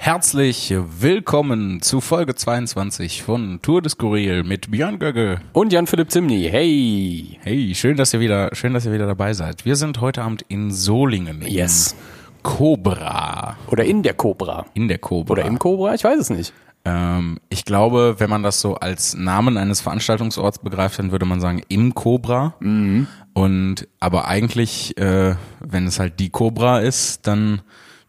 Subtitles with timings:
[0.00, 5.40] Herzlich willkommen zu Folge 22 von Tour des Skurril mit Björn Gögge.
[5.52, 6.48] Und Jan-Philipp Zimny.
[6.48, 7.36] Hey.
[7.42, 9.64] Hey, schön, dass ihr wieder, schön, dass ihr wieder dabei seid.
[9.64, 11.42] Wir sind heute Abend in Solingen.
[11.42, 11.96] Yes.
[12.44, 13.56] Cobra.
[13.66, 14.66] Oder in der Cobra.
[14.72, 15.32] In der Cobra.
[15.32, 16.52] Oder im Cobra, ich weiß es nicht.
[16.84, 21.40] Ähm, ich glaube, wenn man das so als Namen eines Veranstaltungsorts begreift, dann würde man
[21.40, 22.54] sagen im Cobra.
[22.60, 23.08] Mhm.
[23.34, 27.62] Und aber eigentlich, äh, wenn es halt die Cobra ist, dann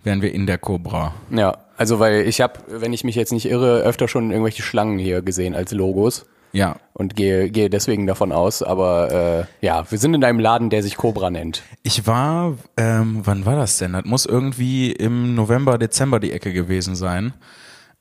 [0.04, 1.14] wären wir in der Cobra.
[1.30, 4.98] Ja, also weil ich habe, wenn ich mich jetzt nicht irre, öfter schon irgendwelche Schlangen
[5.00, 6.78] hier gesehen als Logos Ja.
[6.94, 8.64] und gehe, gehe deswegen davon aus.
[8.64, 11.64] Aber äh, ja, wir sind in einem Laden, der sich Cobra nennt.
[11.84, 13.94] Ich war, ähm, wann war das denn?
[13.94, 17.34] Das muss irgendwie im November, Dezember die Ecke gewesen sein.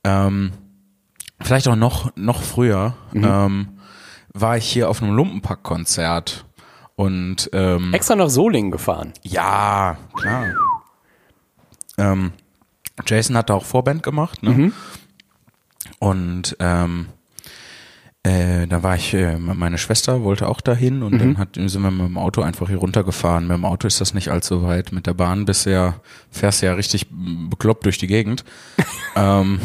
[0.04, 0.52] Ähm,
[1.40, 2.94] vielleicht auch noch, noch früher.
[3.14, 3.68] Ähm,
[4.34, 6.44] war ich hier auf einem Lumpenpack-Konzert.
[6.94, 9.12] Und ähm, Extra nach Solingen gefahren.
[9.22, 10.46] ja, klar.
[11.98, 12.32] Ähm,
[13.06, 14.72] Jason hat da auch Vorband gemacht, ne?
[16.00, 17.06] Und ähm,
[18.24, 21.90] äh, da war ich, äh, meine Schwester wollte auch dahin und dann hat, sind wir
[21.90, 23.46] mit dem Auto einfach hier runtergefahren.
[23.46, 24.92] Mit dem Auto ist das nicht allzu weit.
[24.92, 26.00] Mit der Bahn bisher
[26.30, 28.44] fährst du ja richtig bekloppt durch die Gegend.
[29.16, 29.60] ähm,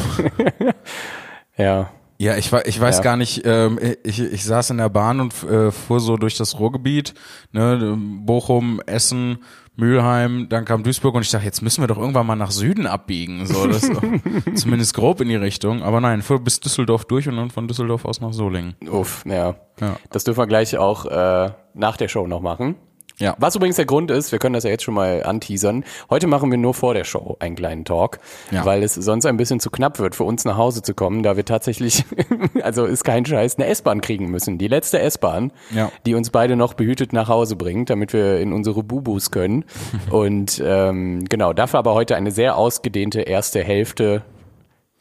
[1.58, 1.90] Ja.
[2.18, 3.04] ja, ich, ich weiß Ja.
[3.04, 6.60] gar nicht, ähm, ich, ich saß in der Bahn und äh, fuhr so durch das
[6.60, 7.14] Ruhrgebiet,
[7.52, 9.40] ne, Bochum, Essen,
[9.76, 12.86] Mülheim, dann kam Duisburg und ich dachte, jetzt müssen wir doch irgendwann mal nach Süden
[12.86, 13.90] abbiegen, so das
[14.56, 18.06] zumindest grob in die Richtung, aber nein, fuhr bis Düsseldorf durch und dann von Düsseldorf
[18.06, 18.76] aus nach Solingen.
[18.88, 19.56] Uff, ja.
[19.80, 19.98] Ja.
[20.12, 22.76] Das dürfen wir gleich auch äh, nach der Show noch machen.
[23.20, 23.36] Ja.
[23.38, 25.86] Was übrigens der Grund ist, wir können das ja jetzt schon mal anteasern.
[26.10, 28.18] Heute machen wir nur vor der Show einen kleinen Talk,
[28.52, 28.66] Ja.
[28.66, 31.38] weil es sonst ein bisschen zu knapp wird, für uns nach Hause zu kommen, da
[31.38, 32.06] wir tatsächlich,
[32.64, 34.58] also ist kein Scheiß, eine S-Bahn kriegen müssen.
[34.58, 35.92] Die letzte S-Bahn, Ja.
[36.06, 39.66] die uns beide noch behütet nach Hause bringt, damit wir in unsere Bubus können.
[40.10, 44.24] Und ähm, genau, dafür aber heute eine sehr ausgedehnte erste Hälfte,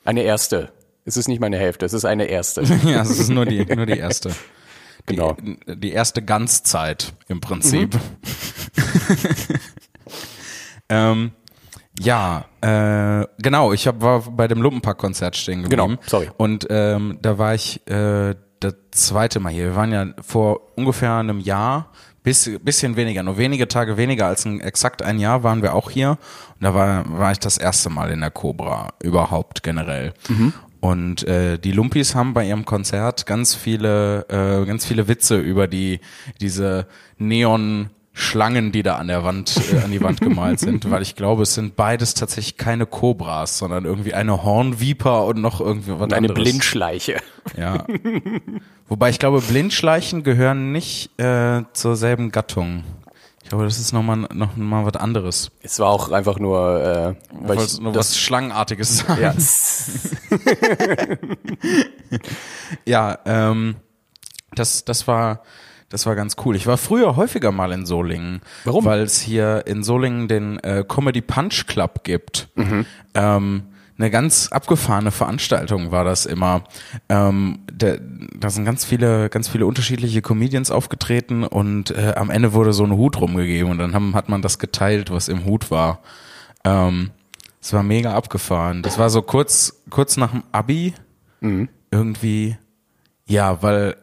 [0.04, 0.70] eine erste.
[1.04, 2.62] Es ist nicht meine Hälfte, es ist eine erste.
[2.84, 4.30] Ja, es ist nur die, nur die erste.
[5.08, 5.36] Die, Genau.
[5.66, 7.98] Die erste Ganzzeit im Prinzip.
[10.88, 11.32] ähm,
[11.98, 15.96] ja, äh, genau, ich hab, war bei dem Lumpenpack-Konzert stehen geblieben.
[15.96, 16.30] Genau, sorry.
[16.36, 19.64] Und ähm, da war ich äh, das zweite Mal hier.
[19.66, 21.90] Wir waren ja vor ungefähr einem Jahr,
[22.22, 25.90] bis, bisschen weniger, nur wenige Tage weniger als ein, exakt ein Jahr waren wir auch
[25.90, 26.10] hier.
[26.10, 30.14] Und da war, war ich das erste Mal in der Cobra, überhaupt generell.
[30.82, 35.68] Und äh, die Lumpis haben bei ihrem Konzert ganz viele, äh, ganz viele Witze über
[35.68, 36.00] die
[36.40, 36.88] diese
[37.18, 41.14] Neon Schlangen, die da an der Wand, äh, an die Wand gemalt sind, weil ich
[41.14, 46.00] glaube, es sind beides tatsächlich keine Kobras, sondern irgendwie eine Hornviper und noch irgendwie was
[46.00, 46.42] Und eine anderes.
[46.42, 47.20] Blindschleiche.
[47.56, 47.86] Ja.
[48.88, 52.82] Wobei ich glaube, Blindschleichen gehören nicht äh, zur selben Gattung.
[53.44, 55.52] Ich glaube, das ist nochmal noch mal was anderes.
[55.62, 57.14] Es war auch einfach nur, äh,
[57.46, 59.20] weil ich es nur das, was Schlangenartiges sein.
[59.20, 59.34] ja,
[62.84, 63.76] Ja, ähm,
[64.54, 65.42] das, das war,
[65.88, 66.56] das war ganz cool.
[66.56, 68.40] Ich war früher häufiger mal in Solingen.
[68.64, 68.84] Warum?
[68.84, 72.48] Weil es hier in Solingen den äh, Comedy Punch Club gibt.
[72.54, 72.86] Mhm.
[73.14, 73.62] Ähm,
[73.98, 76.64] eine ganz abgefahrene Veranstaltung war das immer.
[77.08, 77.96] Ähm, da,
[78.34, 82.84] da sind ganz viele, ganz viele unterschiedliche Comedians aufgetreten und äh, am Ende wurde so
[82.84, 86.00] ein Hut rumgegeben und dann haben, hat man das geteilt, was im Hut war.
[86.64, 87.10] Ähm,
[87.62, 88.82] es war mega abgefahren.
[88.82, 90.94] Das war so kurz, kurz nach dem Abi
[91.90, 92.56] irgendwie,
[93.26, 93.96] ja, weil,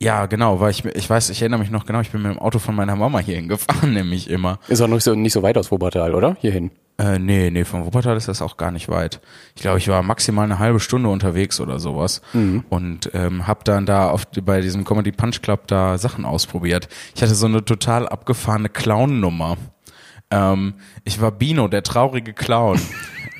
[0.00, 2.38] ja, genau, weil ich, ich weiß, ich erinnere mich noch genau, ich bin mit dem
[2.38, 4.58] Auto von meiner Mama hierhin gefahren, nämlich immer.
[4.68, 6.36] ist auch nicht so, nicht so weit aus Wuppertal, oder?
[6.40, 6.70] Hierhin.
[6.98, 9.20] Äh, nee, nee, von Wuppertal ist das auch gar nicht weit.
[9.56, 12.20] Ich glaube, ich war maximal eine halbe Stunde unterwegs oder sowas
[12.68, 16.88] und ähm, habe dann da auf, bei diesem Comedy Punch Club da Sachen ausprobiert.
[17.14, 19.56] Ich hatte so eine total abgefahrene Clown-Nummer.
[20.32, 22.80] Ähm, ich war Bino, der traurige Clown.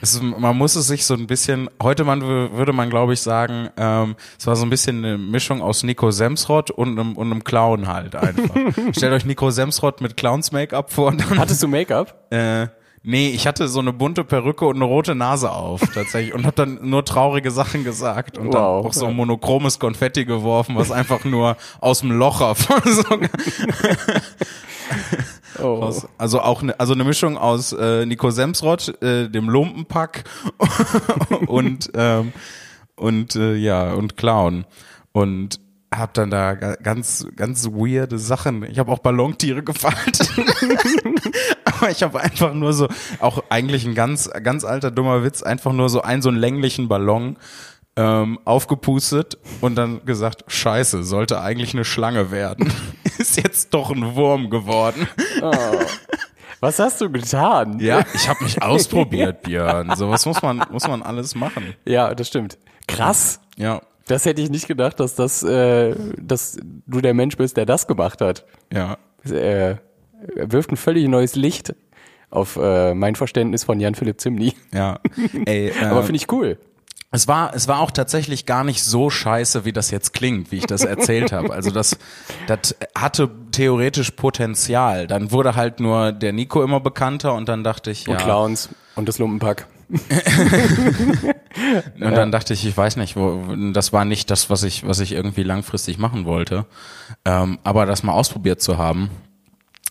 [0.04, 3.20] Es man muss es sich so ein bisschen, heute man, wü- würde man glaube ich
[3.20, 7.30] sagen, ähm, es war so ein bisschen eine Mischung aus Nico Semsrott und einem, und
[7.30, 8.52] einem Clown halt einfach.
[8.96, 12.26] Stellt euch Nico Semsrott mit Clowns-Make-up vor und dann Hattest du Make-up?
[12.30, 12.66] äh,
[13.04, 16.56] nee, ich hatte so eine bunte Perücke und eine rote Nase auf tatsächlich und habe
[16.56, 18.86] dann nur traurige Sachen gesagt und dann Wow.
[18.86, 23.04] auch so monochromes Konfetti geworfen, was einfach nur aus dem Locher von so
[25.62, 25.82] Oh.
[25.82, 30.24] aus, also auch ne, also eine Mischung aus äh, Nico Semsrott, äh, dem Lumpenpack
[31.46, 32.32] und ähm,
[32.96, 34.64] und äh, ja und Clown
[35.12, 35.60] und
[35.94, 38.62] hab dann da ga- ganz ganz weirde Sachen.
[38.64, 40.30] Ich habe auch Ballontiere gefaltet.
[41.64, 42.88] Aber ich habe einfach nur so
[43.20, 46.88] auch eigentlich ein ganz ganz alter dummer Witz, einfach nur so einen so einen länglichen
[46.88, 47.36] Ballon
[47.96, 52.72] ähm, aufgepustet und dann gesagt, scheiße, sollte eigentlich eine Schlange werden.
[53.22, 55.06] Ist jetzt doch ein Wurm geworden.
[56.60, 57.78] Was hast du getan?
[57.80, 59.94] Ja, ich habe mich ausprobiert, Björn.
[59.96, 61.74] Sowas muss man, muss man alles machen.
[61.84, 62.58] Ja, das stimmt.
[62.88, 63.40] Krass.
[63.56, 67.66] Ja, Das hätte ich nicht gedacht, dass das, äh, dass du der Mensch bist, der
[67.66, 68.44] das gemacht hat.
[68.72, 68.96] ja.
[69.28, 69.76] Äh,
[70.36, 71.74] er wirft ein völlig neues Licht
[72.30, 74.54] auf äh, mein Verständnis von Jan Philipp Zimny.
[74.72, 74.98] Ja.
[75.46, 76.58] Ey, äh, Aber finde ich cool.
[77.14, 80.56] Es war, es war auch tatsächlich gar nicht so scheiße, wie das jetzt klingt, wie
[80.56, 81.52] ich das erzählt habe.
[81.52, 81.98] Also das,
[82.46, 85.06] das hatte theoretisch Potenzial.
[85.06, 88.20] Dann wurde halt nur der Nico immer bekannter und dann dachte ich, Und ja.
[88.24, 89.66] Clowns und das Lumpenpack.
[92.00, 93.42] Und dann dachte ich, ich weiß nicht, wo,
[93.72, 96.64] das war nicht das, was ich, was ich irgendwie langfristig machen wollte.
[97.24, 99.10] Ähm, aber das mal ausprobiert zu haben.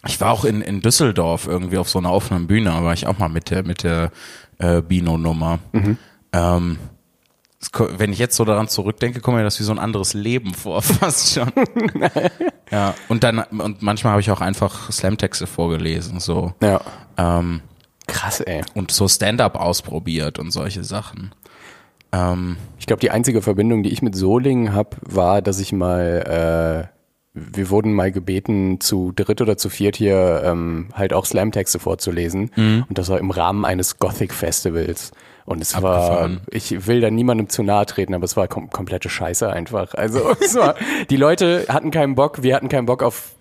[0.07, 3.19] Ich war auch in, in Düsseldorf irgendwie auf so einer offenen Bühne, war ich auch
[3.19, 4.11] mal mit der, mit der
[4.57, 5.59] äh, Bino-Nummer.
[5.73, 5.87] Ähm,
[6.33, 6.79] es ko-
[7.97, 10.81] wenn ich jetzt so daran zurückdenke, kommt mir das wie so ein anderes Leben vor,
[10.81, 11.51] fast schon.
[12.71, 16.53] ja, und dann, und manchmal habe ich auch einfach Slamtexte vorgelesen, so.
[16.61, 16.81] Ja.
[17.17, 17.61] Ähm,
[18.07, 18.61] Krass, ey.
[18.73, 21.33] und so Stand-up ausprobiert und solche Sachen.
[22.11, 26.89] Ähm, Ich glaube, die einzige Verbindung, die ich mit Solingen habe, war, dass ich mal,
[26.89, 26.97] äh,
[27.33, 32.51] wir wurden mal gebeten, zu dritt oder zu viert hier ähm, halt auch Slam-Texte vorzulesen.
[32.55, 32.85] Mhm.
[32.89, 35.11] Und das war im Rahmen eines Gothic-Festivals.
[35.45, 39.09] Und es war, ich will da niemandem zu nahe treten, aber es war kom komplette
[39.09, 39.93] Scheiße einfach.
[39.95, 40.75] Also es war,
[41.09, 43.33] die Leute hatten keinen Bock, wir hatten keinen Bock auf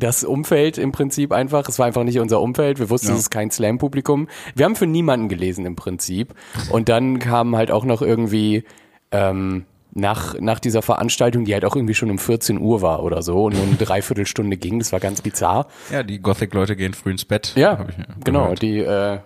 [0.00, 1.68] das Umfeld im Prinzip einfach.
[1.68, 2.78] Es war einfach nicht unser Umfeld.
[2.78, 3.14] Wir wussten, Ja.
[3.14, 4.28] es ist kein Slam-Publikum.
[4.54, 6.34] Wir haben für niemanden gelesen im Prinzip.
[6.70, 8.64] Und dann kam halt auch noch irgendwie
[9.12, 13.22] ähm, nach, nach dieser Veranstaltung, die halt auch irgendwie schon um 14 Uhr war oder
[13.22, 14.78] so und nur eine Dreiviertelstunde ging.
[14.78, 15.66] Das war ganz bizarr.
[15.90, 17.52] ja, die Gothic-Leute gehen früh ins Bett.
[17.56, 19.18] Ja, ich genau, die äh,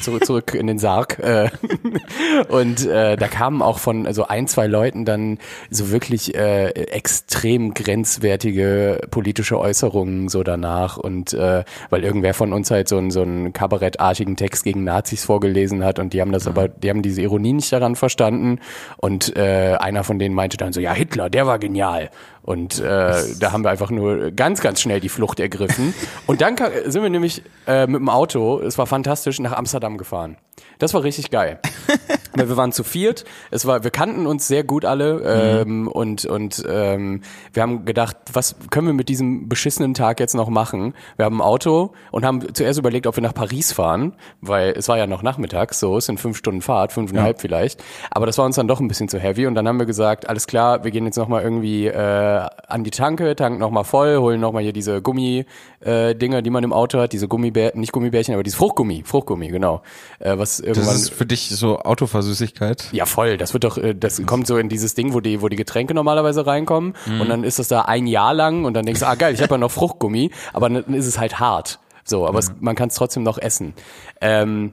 [0.00, 1.18] zurück, zurück in den Sarg.
[1.18, 1.50] Äh,
[2.48, 5.38] und äh, da kamen auch von so ein, zwei Leuten dann
[5.70, 10.96] so wirklich äh, extrem grenzwertige politische Äußerungen so danach.
[10.96, 15.24] Und äh, weil irgendwer von uns halt so, einen so einen kabarettartigen Text gegen Nazis
[15.24, 18.58] vorgelesen hat und die haben das aber, die haben diese Ironie nicht daran verstanden.
[18.98, 22.10] Und äh, einer von denen meinte dann so, ja, Hitler, der war genial.
[22.42, 25.94] Und äh, da haben wir einfach nur ganz, ganz schnell die Flucht ergriffen.
[26.26, 26.56] Und dann
[26.86, 30.36] sind wir nämlich äh, mit dem Auto, es war fantastisch, nach Amsterdam gefahren.
[30.82, 31.60] Das war richtig geil.
[32.34, 36.24] Weil wir waren zu viert, es war, wir kannten uns sehr gut alle ähm, und,
[36.24, 37.20] und ähm,
[37.52, 40.94] wir haben gedacht, was können wir mit diesem beschissenen Tag jetzt noch machen?
[41.16, 44.88] Wir haben ein Auto und haben zuerst überlegt, ob wir nach Paris fahren, weil es
[44.88, 47.84] war ja noch nachmittags, so, es sind fünf Stunden Fahrt, fünfeinhalb vielleicht.
[48.10, 50.28] Aber das war uns dann doch ein bisschen zu heavy und dann haben wir gesagt,
[50.28, 54.40] alles klar, wir gehen jetzt nochmal irgendwie äh, an die Tanke, tanken nochmal voll, holen
[54.40, 55.44] nochmal hier diese Gummi
[55.84, 59.82] äh, die man im Auto hat, diese Gummibärchen, nicht Gummibärchen, aber dieses Fruchtgummi, Fruchtgummi, genau.
[60.18, 62.88] Äh, was irgendwann Das ist für dich so Autoversüßigkeit?
[62.92, 63.36] ja, voll.
[63.36, 65.94] Das wird doch, äh, das kommt so in dieses Ding, wo die, wo die Getränke
[65.94, 66.94] normalerweise reinkommen.
[67.20, 69.42] Und dann ist das da ein Jahr lang und dann denkst du, ah geil, ich
[69.42, 71.78] habe ja noch Fruchtgummi, aber dann ist es halt hart.
[72.04, 73.74] So, aber es, man kann es trotzdem noch essen.
[74.20, 74.72] Ähm,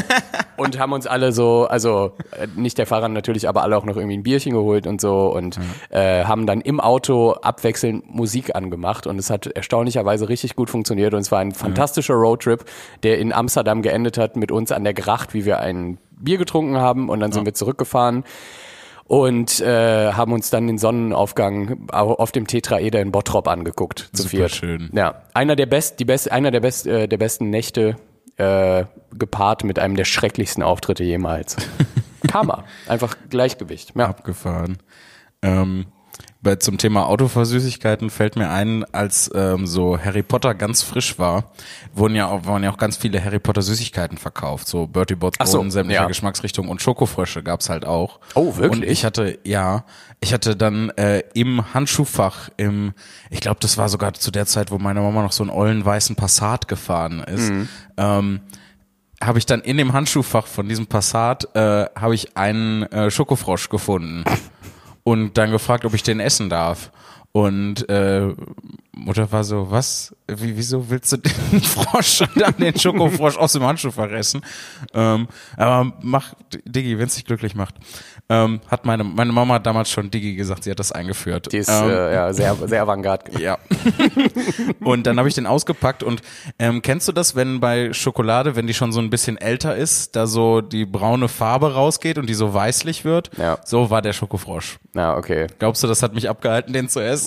[0.56, 3.96] und haben uns alle so, also äh, nicht der Fahrer natürlich, aber alle auch noch
[3.96, 5.58] irgendwie ein Bierchen geholt und so und
[5.90, 11.12] äh, haben dann im Auto abwechselnd Musik angemacht und es hat erstaunlicherweise richtig gut funktioniert
[11.14, 12.64] und es war ein fantastischer Roadtrip,
[13.02, 16.76] der in Amsterdam geendet hat mit uns an der Gracht, wie wir ein Bier getrunken
[16.76, 18.24] haben und dann sind wir zurückgefahren
[19.10, 24.22] und äh, haben uns dann den Sonnenaufgang au- auf dem Tetraeder in Bottrop angeguckt zu
[24.22, 24.50] Super viert.
[24.52, 24.88] schön.
[24.92, 27.96] Ja, einer der best, die best, einer der best, äh, der besten Nächte
[28.36, 28.84] äh,
[29.18, 31.56] gepaart mit einem der schrecklichsten Auftritte jemals.
[32.28, 33.94] Karma, einfach Gleichgewicht.
[33.96, 34.06] Ja.
[34.10, 34.78] Abgefahren.
[35.42, 35.86] Ähm,
[36.42, 41.52] bei, zum Thema Autoversüßigkeiten fällt mir ein, als ähm, so Harry Potter ganz frisch war,
[41.94, 44.66] wurden ja auch, waren ja auch ganz viele Harry Potter Süßigkeiten verkauft.
[44.66, 46.08] So Bertie Bott's Ach so, Boden, sämtlicher ja.
[46.08, 48.20] Geschmacksrichtung und Schokofrösche gab's halt auch.
[48.34, 48.70] Oh, wirklich?
[48.72, 49.84] Und ich hatte, ja,
[50.20, 52.94] ich hatte dann äh, im Handschuhfach, im,
[53.28, 55.84] ich glaube, das war sogar zu der Zeit, wo meine Mama noch so einen ollen
[55.84, 57.68] weißen Passat gefahren ist, Mhm.
[57.98, 58.40] ähm,
[59.22, 63.68] habe ich dann in dem Handschuhfach von diesem Passat äh, habe ich einen äh, Schokofrosch
[63.68, 64.24] gefunden
[65.04, 66.90] und dann gefragt, ob ich den essen darf.
[67.32, 68.34] Und äh,
[68.92, 70.14] Mutter war so, was?
[70.26, 74.42] Wie, wieso willst du den Frosch und dann den Schokofrosch aus dem Handschuhfach essen?
[74.94, 76.34] Ähm, aber mach,
[76.64, 77.76] Diggi, wenn es dich glücklich macht.
[78.28, 81.52] Ähm, hat meine, meine Mama hat damals schon Diggi gesagt, sie hat das eingeführt.
[81.52, 83.32] Die ist ähm, äh, ja, sehr, sehr avantgarde.
[83.40, 83.58] ja.
[84.84, 86.22] und dann habe ich den ausgepackt und
[86.58, 90.14] ähm, kennst du das, wenn bei Schokolade, wenn die schon so ein bisschen älter ist,
[90.14, 93.30] da so die braune Farbe rausgeht und die so weißlich wird?
[93.36, 93.58] Ja.
[93.64, 94.78] So war der Schokofrosch.
[94.94, 95.48] Ja, okay.
[95.58, 97.19] Glaubst du, das hat mich abgehalten, den zu essen?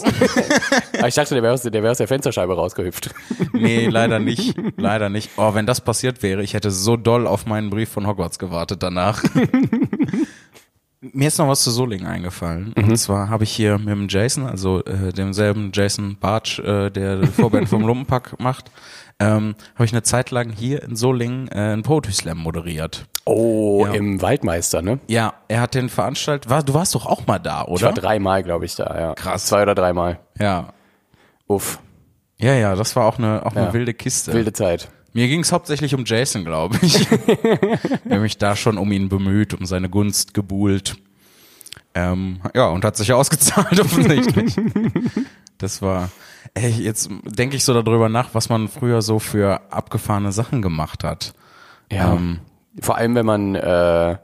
[0.98, 3.14] Aber ich dachte, der wäre aus, der wär aus der Fensterscheibe rausgehüpft.
[3.54, 4.56] nee, leider nicht.
[4.78, 5.32] Leider nicht.
[5.38, 8.82] Oh, wenn das passiert wäre, ich hätte so doll auf meinen Brief von Hogwarts gewartet
[8.82, 9.24] danach.
[11.02, 12.74] mir ist noch was zu Solingen eingefallen.
[12.78, 12.84] Mhm.
[12.90, 17.28] Und zwar habe ich hier mit dem Jason, also äh, demselben Jason Bartsch, äh, der
[17.28, 18.72] Vorband vom Lumpenpack macht,
[19.20, 23.06] ähm, habe ich eine Zeit lang hier in Solingen äh, einen Poetry Slam moderiert.
[23.26, 23.94] Oh, Ja.
[23.94, 25.00] im Waldmeister, ne?
[25.08, 26.50] Ja, er hat den veranstaltet.
[26.50, 27.94] War, du warst doch auch mal da, Ich war oder?
[27.94, 29.14] dreimal, glaube ich, da, ja.
[29.14, 29.46] Krass.
[29.46, 30.20] Zwei oder dreimal.
[30.40, 30.74] Ja.
[31.48, 31.80] Uff,
[32.38, 33.74] Ja, ja, das war auch eine, auch eine Ja.
[33.74, 34.34] wilde Kiste.
[34.34, 34.90] wilde Zeit.
[35.14, 37.00] Mir ging es hauptsächlich um Jason, glaube ich.
[37.12, 37.12] ich
[38.10, 40.96] habe mich da schon um ihn bemüht, um seine Gunst gebuhlt.
[41.96, 44.56] Ähm, ja, und hat sich ausgezahlt offensichtlich.
[45.60, 46.10] das war,
[46.54, 51.04] ey, jetzt denke ich so darüber nach, was man früher so für abgefahrene Sachen gemacht
[51.04, 51.34] hat.
[51.92, 52.14] Ja.
[52.14, 52.40] Ähm,
[52.82, 54.18] Vor allem, wenn man, äh,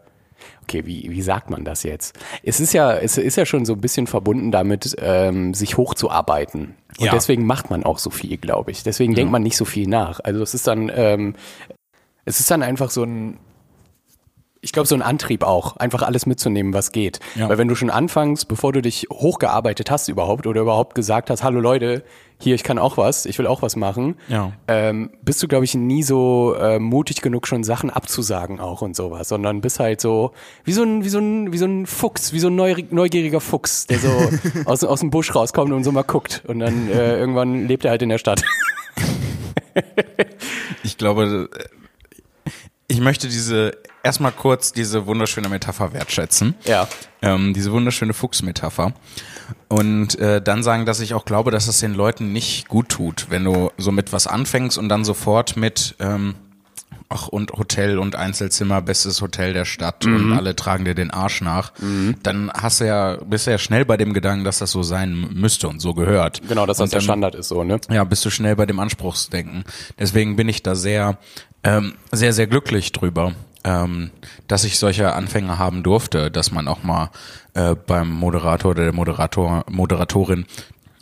[0.63, 2.17] okay, wie, wie sagt man das jetzt?
[2.43, 6.75] Es ist ja, es ist ja schon so ein bisschen verbunden damit, ähm, sich hochzuarbeiten.
[6.98, 7.12] Und Ja.
[7.12, 8.83] deswegen macht man auch so viel, glaube ich.
[8.83, 10.19] Deswegen denkt man nicht so viel nach.
[10.24, 11.36] Also es ist dann, ähm,
[12.25, 13.38] es ist dann einfach so ein,
[14.61, 17.19] ich glaube, so ein Antrieb auch, einfach alles mitzunehmen, was geht.
[17.35, 17.47] Ja.
[17.47, 21.43] Weil wenn du schon anfängst, bevor du dich hochgearbeitet hast überhaupt oder überhaupt gesagt hast,
[21.43, 22.03] hallo Leute,
[22.41, 24.51] hier, ich kann auch was, ich will auch was machen, Ja.
[24.67, 28.95] ähm, bist du, glaube ich, nie so äh, mutig genug, schon Sachen abzusagen auch und
[28.97, 30.31] sowas, sondern bist halt so
[30.65, 33.39] wie so ein, wie so ein, wie so ein Fuchs, wie so ein neu, neugieriger
[33.39, 34.09] Fuchs, der so
[34.65, 37.91] aus, aus dem Busch rauskommt und so mal guckt und dann äh, irgendwann lebt er
[37.91, 38.43] halt in der Stadt.
[40.83, 42.51] ich glaube, äh,
[42.87, 43.71] ich möchte diese,
[44.03, 46.56] erstmal kurz diese wunderschöne Metapher wertschätzen.
[46.65, 46.88] Ja.
[47.22, 48.94] ähm, diese wunderschöne Fuchsmetapher.
[49.68, 53.27] Und äh, dann sagen, dass ich auch glaube, dass es den Leuten nicht gut tut,
[53.29, 56.36] wenn du so mit was anfängst und dann sofort mit ähm,
[57.10, 61.41] ach und Hotel und Einzelzimmer, bestes Hotel der Stadt und alle tragen dir den Arsch
[61.41, 61.72] nach,
[62.24, 65.27] dann hast du ja, bist du ja schnell bei dem Gedanken, dass das so sein
[65.34, 66.41] müsste und so gehört.
[66.48, 67.79] Genau, dass das und der dann- Standard ist so, ne?
[67.89, 69.63] ja, bist du schnell bei dem Anspruchsdenken.
[69.98, 71.18] Deswegen bin ich da sehr,
[71.63, 74.11] ähm, sehr, sehr glücklich drüber, ähm,
[74.47, 77.09] dass ich solche Anfänge haben durfte, dass man auch mal
[77.53, 80.45] äh, beim Moderator oder der Moderator, Moderatorin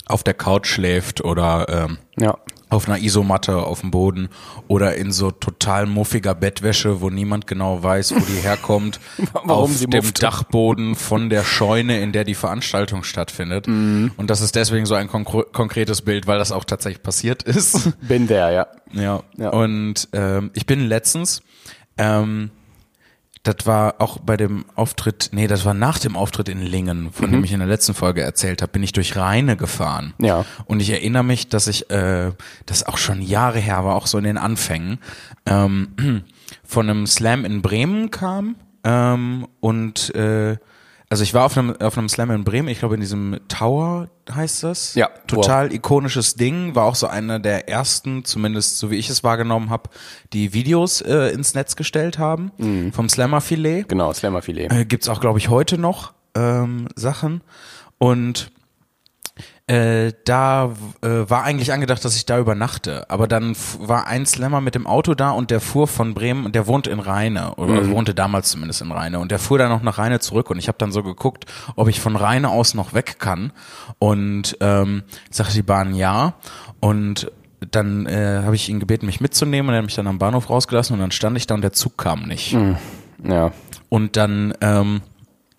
[0.08, 2.38] auf der Couch schläft oder ähm, Ja.
[2.70, 4.30] auf einer Isomatte auf dem Boden
[4.70, 9.02] oder in so total muffiger Bettwäsche, wo niemand genau weiß, wo die herkommt,
[9.34, 10.14] Warum auf sie dem.
[10.14, 13.68] Dachboden von der Scheune, in der die Veranstaltung stattfindet.
[13.68, 14.12] Mhm.
[14.16, 17.92] Und das ist deswegen so ein konkre- konkretes Bild, weil das auch tatsächlich passiert ist.
[18.08, 18.68] Bin der, ja.
[18.94, 19.24] ja.
[19.38, 19.50] Ja.
[19.50, 21.42] Und ähm, ich bin letztens,
[21.98, 22.52] ähm,
[23.48, 27.32] das war auch bei dem Auftritt, nee, das war nach dem Auftritt in Lingen, von
[27.32, 30.14] dem ich in der letzten Folge erzählt habe, bin ich durch Rheine gefahren.
[30.20, 30.44] Ja.
[30.66, 32.32] Und ich erinnere mich, dass ich, äh,
[32.66, 35.00] das auch schon Jahre her war, auch so in den Anfängen,
[35.46, 36.24] ähm,
[36.64, 40.58] von einem Slam in Bremen kam ähm, und äh,
[41.10, 44.10] also ich war auf einem, auf einem Slam in Bremen, ich glaube in diesem Tower
[44.30, 44.96] heißt das.
[44.96, 49.24] Ja, Total ikonisches Ding, war auch so einer der ersten, zumindest so wie ich es
[49.24, 49.90] wahrgenommen habe,
[50.34, 52.52] die Videos äh, ins Netz gestellt haben
[52.94, 53.86] vom Slammer-Filet.
[53.88, 54.72] Genau, Slammerfilet.
[54.72, 57.42] Äh, gibt's auch, glaube ich, heute noch ähm, Sachen.
[57.98, 58.52] Und
[59.68, 60.72] äh, da
[61.02, 63.10] äh, war eigentlich angedacht, dass ich da übernachte.
[63.10, 66.56] Aber dann war ein Slammer mit dem Auto da und der fuhr von Bremen und
[66.56, 67.56] der wohnt in Rheine.
[67.56, 69.20] Oder wohnte damals zumindest in Rheine.
[69.20, 70.50] Und der fuhr dann noch nach Rheine zurück.
[70.50, 71.46] Und ich habe dann so geguckt,
[71.76, 73.52] ob ich von Rheine aus noch weg kann.
[74.00, 76.36] Und ähm, sagte die Bahn ja.
[76.80, 77.30] Und
[77.70, 79.68] dann äh, habe ich ihn gebeten, mich mitzunehmen.
[79.68, 80.94] Und er hat mich dann am Bahnhof rausgelassen.
[80.94, 82.56] Und dann stand ich da und der Zug kam nicht.
[83.22, 83.52] Ja.
[83.90, 85.02] Und dann ähm,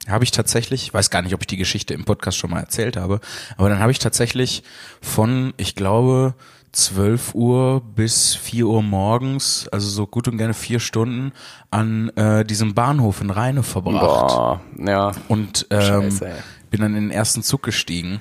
[0.08, 2.60] habe ich tatsächlich, ich weiß gar nicht, ob ich die Geschichte im Podcast schon mal
[2.60, 3.20] erzählt habe,
[3.56, 4.62] aber dann habe ich tatsächlich
[5.00, 6.34] von, ich glaube,
[6.72, 11.32] 12 Uhr bis 4 Uhr morgens, also so gut und gerne vier Stunden,
[11.70, 14.00] an äh, diesem Bahnhof in Rheine verbracht.
[14.28, 15.12] Boah, ja.
[15.28, 16.30] Und ähm, Scheiße,
[16.70, 18.20] bin dann in den ersten Zug gestiegen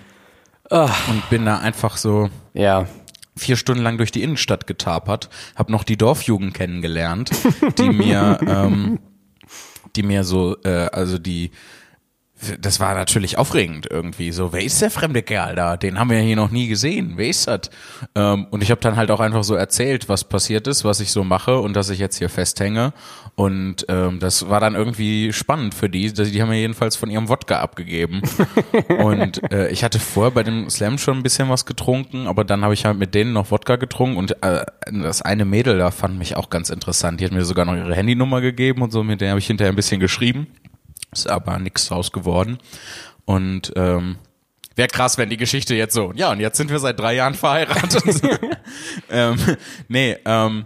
[0.69, 2.87] und bin da einfach so Ja.
[3.35, 7.29] vier Stunden lang durch die Innenstadt getapert, habe noch die Dorfjugend kennengelernt,
[7.77, 8.99] die mir, ähm,
[9.95, 11.51] die mir so, äh, also die,
[12.59, 14.31] das war natürlich aufregend irgendwie.
[14.31, 15.77] So, wer ist der fremde Kerl da?
[15.77, 17.13] Den haben wir hier noch nie gesehen.
[17.15, 17.69] Wer ist das?
[18.15, 21.11] Ähm, und ich habe dann halt auch einfach so erzählt, was passiert ist, was ich
[21.11, 22.93] so mache und dass ich jetzt hier festhänge.
[23.35, 26.11] Und ähm, das war dann irgendwie spannend für die.
[26.11, 28.21] Die haben mir jedenfalls von ihrem Wodka abgegeben.
[28.99, 32.63] und äh, ich hatte vorher bei dem Slam schon ein bisschen was getrunken, aber dann
[32.63, 36.17] habe ich halt mit denen noch Wodka getrunken und äh, das eine Mädel da fand
[36.17, 37.19] mich auch ganz interessant.
[37.19, 39.71] Die hat mir sogar noch ihre Handynummer gegeben und so, mit der habe ich hinterher
[39.71, 40.47] ein bisschen geschrieben.
[41.17, 42.59] Ist aber nichts draus geworden.
[43.25, 44.17] Und ähm,
[44.75, 47.33] wäre krass, wenn die Geschichte jetzt so, ja, und jetzt sind wir seit drei Jahren
[47.33, 48.21] verheiratet.
[49.09, 49.37] ähm,
[49.87, 50.65] nee, ähm,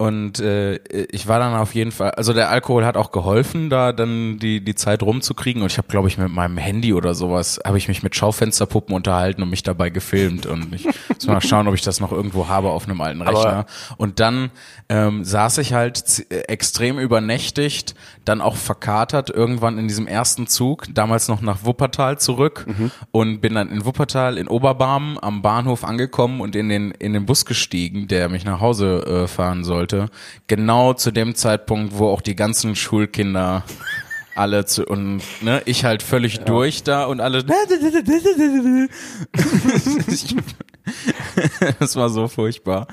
[0.00, 0.76] und äh,
[1.12, 4.64] ich war dann auf jeden Fall, also der Alkohol hat auch geholfen, da dann die
[4.64, 5.60] die Zeit rumzukriegen.
[5.60, 8.94] Und ich habe, glaube ich, mit meinem Handy oder sowas habe ich mich mit Schaufensterpuppen
[8.94, 10.46] unterhalten und mich dabei gefilmt.
[10.46, 13.46] Und ich muss mal schauen, ob ich das noch irgendwo habe auf einem alten Rechner.
[13.46, 13.66] Aber-
[13.98, 14.50] und dann
[14.88, 17.94] ähm, saß ich halt äh, extrem übernächtigt,
[18.30, 22.64] dann auch verkatert irgendwann in diesem ersten Zug, damals noch nach Wuppertal zurück
[23.10, 27.26] und bin dann in Wuppertal in Oberbarmen am Bahnhof angekommen und in den in den
[27.26, 30.10] Bus gestiegen, der mich nach Hause äh, fahren sollte.
[30.46, 33.64] Genau zu dem Zeitpunkt, wo auch die ganzen Schulkinder
[34.36, 37.44] alle zu und ne, ich halt völlig durch da und alle
[41.78, 42.86] Das war so furchtbar.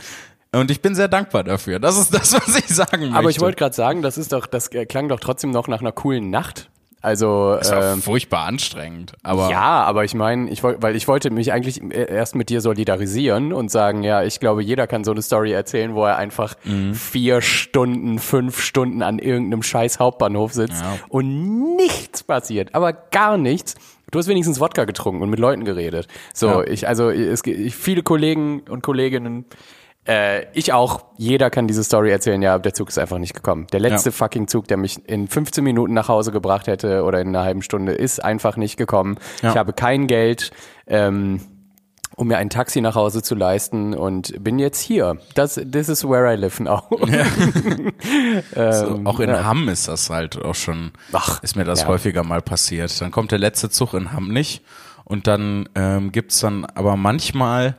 [0.54, 1.80] Und ich bin sehr dankbar dafür.
[1.80, 3.16] Das ist das, was ich sagen möchte.
[3.18, 5.82] Aber ich wollte gerade sagen, das ist doch, das äh, klang doch trotzdem noch nach
[5.82, 6.70] einer coolen Nacht.
[7.00, 9.14] Also das war ähm, furchtbar anstrengend.
[9.22, 12.50] Aber ja, aber ich meine, ich wollte, weil ich wollte mich eigentlich äh, erst mit
[12.50, 16.18] dir solidarisieren und sagen, ja, ich glaube, jeder kann so eine Story erzählen, wo er
[16.18, 16.96] einfach Mhm.
[16.96, 20.98] vier Stunden, fünf Stunden an irgendeinem scheiß Hauptbahnhof sitzt Ja.
[21.10, 23.76] und nichts passiert, aber gar nichts.
[24.10, 26.08] Du hast wenigstens Wodka getrunken und mit Leuten geredet.
[26.34, 26.64] So, Ja.
[26.64, 29.46] ich, also es, ich, viele Kollegen und Kolleginnen,
[30.08, 33.68] äh, ich auch, jeder kann diese Story erzählen, ja, der Zug ist einfach nicht gekommen.
[33.72, 34.14] Der letzte Ja.
[34.14, 37.62] fucking Zug, der mich in 15 Minuten nach Hause gebracht hätte oder in einer halben
[37.62, 39.18] Stunde, ist einfach nicht gekommen.
[39.42, 39.52] Ja.
[39.52, 40.52] Ich habe kein Geld,
[40.88, 41.42] ähm,
[42.16, 45.18] um mir ein Taxi nach Hause zu leisten und bin jetzt hier.
[45.36, 46.84] Das, this is where I live now.
[48.56, 49.44] so, auch in ja.
[49.44, 51.88] Hamm ist das halt auch schon, Ach, ist mir das ja.
[51.88, 53.00] häufiger mal passiert.
[53.02, 54.64] Dann kommt der letzte Zug in Hamm nicht.
[55.10, 57.78] Und dann ähm, gibt's dann aber manchmal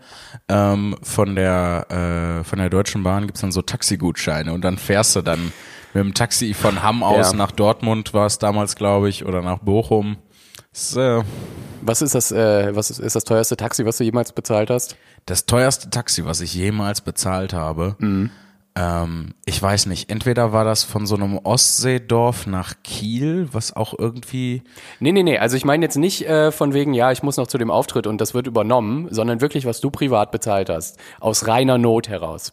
[0.48, 5.14] ähm, von der äh, von der Deutschen Bahn gibt's dann so Taxigutscheine und dann fährst
[5.14, 5.52] du dann
[5.92, 7.36] mit dem Taxi von Hamm aus Ja.
[7.36, 10.16] nach Dortmund war es damals, glaube ich, oder nach Bochum.
[10.72, 11.22] Ist, äh,
[11.82, 14.96] Was ist das, äh, was ist, ist das teuerste Taxi, was du jemals bezahlt hast?
[15.26, 17.96] das teuerste Taxi, was ich jemals bezahlt habe.
[18.78, 23.92] Ähm, ich weiß nicht, entweder war das von so einem Ostseedorf nach Kiel, was auch
[23.98, 24.62] irgendwie
[25.00, 25.38] Nee, nee, nee.
[25.38, 28.06] Also ich meine jetzt nicht äh, von wegen, ja, ich muss noch zu dem Auftritt
[28.06, 30.96] und das wird übernommen, sondern wirklich, was du privat bezahlt hast.
[31.18, 32.52] Aus reiner Not heraus.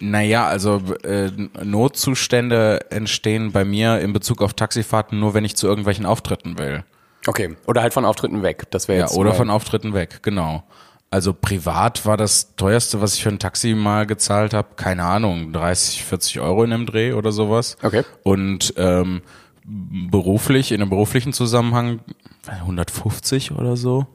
[0.00, 1.30] Naja, also äh,
[1.62, 6.84] Notzustände entstehen bei mir in Bezug auf Taxifahrten nur, wenn ich zu irgendwelchen Auftritten will.
[7.26, 7.56] Okay.
[7.66, 8.70] Oder halt von Auftritten weg.
[8.70, 9.16] Das wäre Ja, jetzt.
[9.16, 10.62] oder von Auftritten weg, genau.
[11.10, 15.52] Also privat war das teuerste, was ich für ein Taxi mal gezahlt habe, keine Ahnung,
[15.52, 17.76] 30, 40 Euro in einem Dreh oder sowas.
[17.82, 18.04] Okay.
[18.24, 19.22] Und ähm,
[19.64, 22.00] beruflich, in einem beruflichen Zusammenhang
[22.46, 24.06] 150 oder so.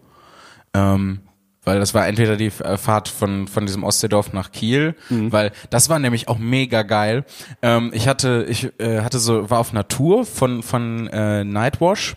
[0.76, 1.22] Ähm,
[1.64, 4.96] weil das war entweder die äh, Fahrt von, von diesem Ostseedorf nach Kiel,
[5.32, 7.26] weil das war nämlich auch mega geil.
[7.62, 12.16] Ähm, ich hatte, ich äh, hatte so, war auf Tour von, von äh, Nightwash.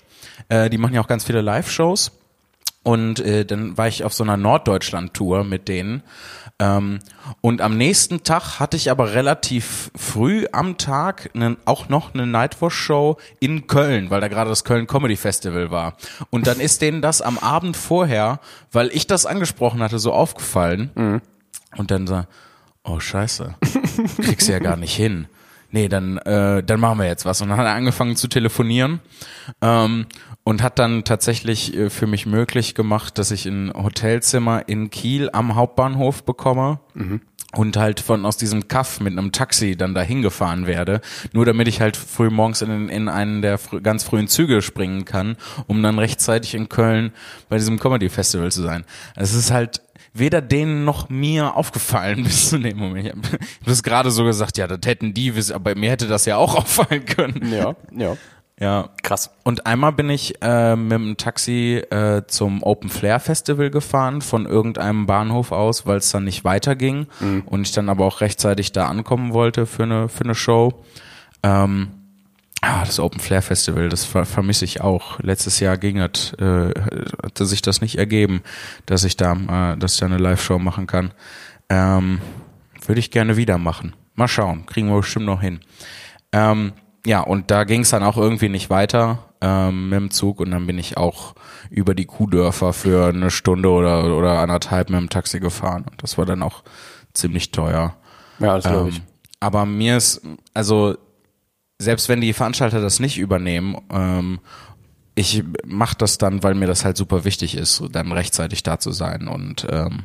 [0.49, 2.16] Äh, die machen ja auch ganz viele Live-Shows.
[2.87, 6.05] Und äh, dann war ich auf so einer Norddeutschland-Tour mit denen.
[6.61, 7.01] Ähm,
[7.41, 12.29] und am nächsten Tag hatte ich aber relativ früh am Tag nen, auch noch eine
[12.29, 15.97] Nightwash-Show in Köln, weil da gerade das Köln Comedy Festival war.
[16.31, 18.39] Und dann ist denen das am Abend vorher,
[18.71, 20.93] weil ich das angesprochen hatte, so aufgefallen.
[21.77, 22.23] Und dann so,
[22.85, 23.57] oh scheiße,
[24.23, 25.27] kriegst du ja gar nicht hin.
[25.71, 27.41] Nee, dann, äh, dann machen wir jetzt was.
[27.41, 29.01] Und dann hat er angefangen zu telefonieren
[29.61, 30.07] ähm,
[30.45, 35.31] und hat dann tatsächlich äh, für mich möglich gemacht, dass ich ein Hotelzimmer in Kiel
[35.33, 36.81] am Hauptbahnhof bekomme.
[37.53, 41.01] Und halt von aus diesem Kaff mit einem Taxi dann dahin gefahren werde,
[41.33, 45.07] nur damit ich halt früh morgens in, in einen der frü ganz frühen Züge springen
[45.07, 47.13] kann, um dann rechtzeitig in Köln
[47.49, 48.85] bei diesem Comedy Festival zu sein.
[49.15, 49.81] Es ist halt
[50.19, 53.07] weder denen noch mir aufgefallen bis zu dem Moment.
[53.07, 56.07] Ich habe hab das gerade so gesagt, ja, das hätten die wissen, aber mir hätte
[56.07, 57.53] das ja auch auffallen können.
[57.53, 58.17] Ja, ja.
[58.59, 58.89] Ja.
[59.03, 59.31] Krass.
[59.45, 64.47] Und einmal bin ich äh, mit dem Taxi äh, zum Open Flair Festival gefahren, von
[64.47, 67.07] irgendeinem Bahnhof aus, weil es dann nicht weiterging
[67.45, 70.73] und ich dann aber auch rechtzeitig da ankommen wollte für eine, für eine Show.
[71.43, 71.89] Ähm,
[72.63, 75.19] ah, das Open Flair Festival, das ver vermisse ich auch.
[75.21, 76.73] Letztes Jahr ging es, äh,
[77.23, 78.43] hatte sich das nicht ergeben,
[78.87, 81.13] dass ich da, äh, dass ich da eine Live-Show machen kann.
[81.69, 82.21] Ähm,
[82.87, 83.95] Würde ich gerne wieder machen.
[84.15, 85.61] Mal schauen, kriegen wir bestimmt noch hin.
[86.33, 86.73] Ähm,
[87.05, 90.51] ja, und da ging es dann auch irgendwie nicht weiter ähm, mit dem Zug und
[90.51, 91.35] dann bin ich auch
[91.71, 96.19] über die Kuhdörfer für eine Stunde oder, oder anderthalb mit dem Taxi gefahren und das
[96.19, 96.63] war dann auch
[97.15, 97.95] ziemlich teuer.
[98.39, 98.97] Ja, das glaube ich.
[98.97, 99.03] Ähm,
[99.41, 100.23] aber mir ist,
[100.55, 100.97] also
[101.79, 104.41] selbst wenn die Veranstalter das nicht übernehmen, ähm,
[105.15, 108.93] ich mache das dann, weil mir das halt super wichtig ist, dann rechtzeitig da zu
[108.93, 110.05] sein und ähm,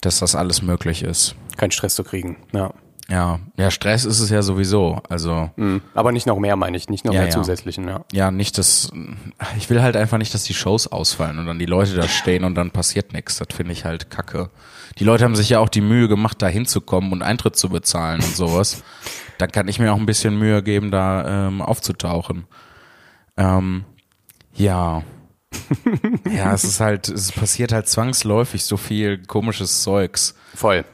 [0.00, 1.34] dass das alles möglich ist.
[1.56, 2.36] Kein Stress zu kriegen.
[2.52, 2.72] Ja.
[3.10, 5.00] Ja, ja, Stress ist es ja sowieso.
[5.08, 5.80] Also Mhm.
[5.94, 7.34] Aber nicht noch mehr, meine ich, nicht noch Ja, mehr ja.
[7.34, 8.04] zusätzlichen, ja.
[8.12, 8.90] ja, nicht das.
[9.56, 12.44] Ich will halt einfach nicht, dass die Shows ausfallen und dann die Leute da stehen
[12.44, 13.38] und dann passiert nichts.
[13.38, 14.50] Das finde ich halt kacke.
[14.98, 18.20] Die Leute haben sich ja auch die Mühe gemacht, da hinzukommen und Eintritt zu bezahlen
[18.22, 18.82] und sowas.
[19.38, 22.46] Dann kann ich mir auch ein bisschen Mühe geben, da ähm, aufzutauchen.
[23.36, 23.84] Ähm,
[24.54, 25.04] ja.
[26.34, 30.34] ja, es ist halt, es passiert halt zwangsläufig so viel komisches Zeugs.
[30.56, 30.84] Voll.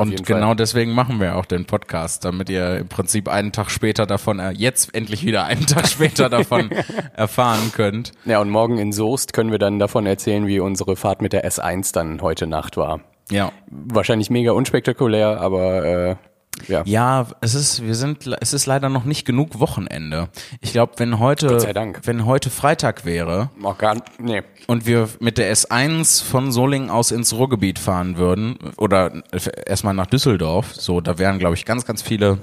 [0.00, 0.56] Und genau Fall.
[0.56, 4.50] deswegen machen wir auch den Podcast, damit ihr im Prinzip einen Tag später davon, äh,
[4.50, 6.70] jetzt endlich wieder einen Tag später davon
[7.14, 8.12] erfahren könnt.
[8.24, 11.48] Ja, und morgen in Soest können wir dann davon erzählen, wie unsere Fahrt mit der
[11.48, 13.00] S1 dann heute Nacht war.
[13.30, 13.52] Ja.
[13.70, 16.16] Wahrscheinlich mega unspektakulär, aber äh,
[16.66, 16.82] ja.
[16.84, 20.28] Ja, es ist, wir sind, es ist leider noch nicht genug Wochenende.
[20.60, 21.58] Ich glaube, wenn heute,
[22.04, 24.42] wenn heute Freitag wäre Auch gar, nee.
[24.66, 29.22] und wir mit der S1 von Solingen aus ins Ruhrgebiet fahren würden oder
[29.66, 32.38] erstmal nach Düsseldorf, so, da wären, glaube ich, ganz, ganz viele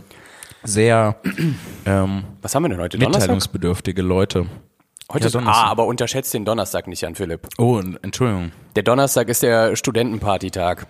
[0.63, 1.15] sehr
[1.85, 2.97] ähm, Was haben wir denn heute?
[2.97, 3.21] Donnerstag?
[3.21, 4.47] mitteilungsbedürftige Leute.
[5.13, 5.63] Heute Ja, Donnerstag.
[5.65, 7.47] ah, aber unterschätzt den Donnerstag nicht, Jan Philipp.
[7.59, 8.51] Oh, Entschuldigung.
[8.75, 10.87] Der Donnerstag ist der Studentenpartytag.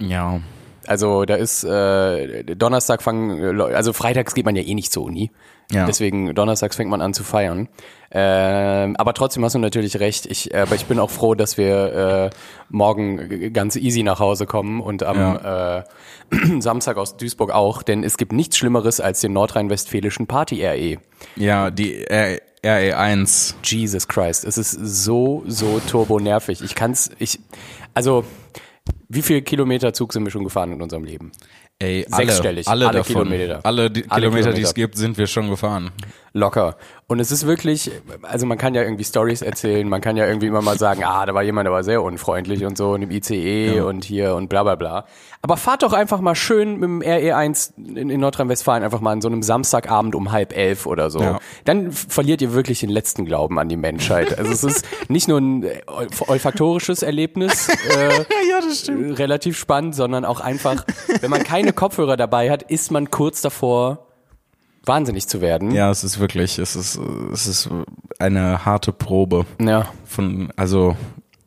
[0.00, 0.40] Ja.
[0.88, 5.30] Also da ist äh, Donnerstag fangen, also freitags geht man ja eh nicht zur Uni.
[5.70, 5.84] Ja.
[5.84, 7.68] Deswegen donnerstags fängt man an zu feiern.
[8.10, 10.24] Ähm, aber trotzdem hast du natürlich recht.
[10.24, 12.36] Ich, äh, aber ich bin auch froh, dass wir äh,
[12.70, 15.82] morgen ganz easy nach Hause kommen und am äh,
[16.62, 20.96] Samstag aus Duisburg auch, denn es gibt nichts Schlimmeres als den nordrhein-westfälischen Party-RE.
[21.36, 23.54] Ja, die R RE1.
[23.62, 26.60] Jesus Christ, es ist so, so turbo nervig.
[26.62, 27.38] Ich kann's, ich,
[27.94, 28.24] also,
[29.08, 31.32] wie viele Kilometer Zug sind wir schon gefahren in unserem Leben?
[31.80, 33.60] Ey, alle, Sechsstellig, alle, alle davon, Kilometer.
[33.62, 35.92] alle, die Alle Kilometer, die es gibt, sind wir schon gefahren.
[36.32, 36.76] Locker.
[37.06, 37.90] Und es ist wirklich,
[38.22, 41.24] also man kann ja irgendwie Stories erzählen, man kann ja irgendwie immer mal sagen, ah,
[41.24, 44.48] da war jemand, der war sehr unfreundlich und so, und im ICE und hier und
[44.48, 45.06] bla bla bla.
[45.40, 49.20] Aber fahrt doch einfach mal schön mit dem RE1 in, in Nordrhein-Westfalen einfach mal an
[49.20, 51.20] so einem Samstagabend um halb elf oder so.
[51.20, 51.38] Ja.
[51.64, 54.36] Dann verliert ihr wirklich den letzten Glauben an die Menschheit.
[54.36, 58.08] Also es ist nicht nur ein äh, olf- olfaktorisches Erlebnis, äh,
[58.50, 58.97] Ja, das stimmt.
[58.98, 60.84] Relativ spannend, sondern auch einfach,
[61.20, 64.06] wenn man keine Kopfhörer dabei hat, ist man kurz davor,
[64.84, 65.70] wahnsinnig zu werden.
[65.70, 66.98] Ja, es ist wirklich, es ist,
[67.32, 67.68] es ist
[68.18, 69.86] eine harte Probe ja.
[70.04, 70.96] von, also,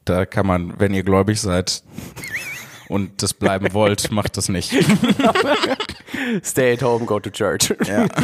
[0.06, 1.84] da kann man, wenn ihr gläubig seid
[2.88, 4.74] und das bleiben wollt, macht das nicht.
[6.44, 7.74] Stay at home, go to church.
[7.88, 8.08] Ja.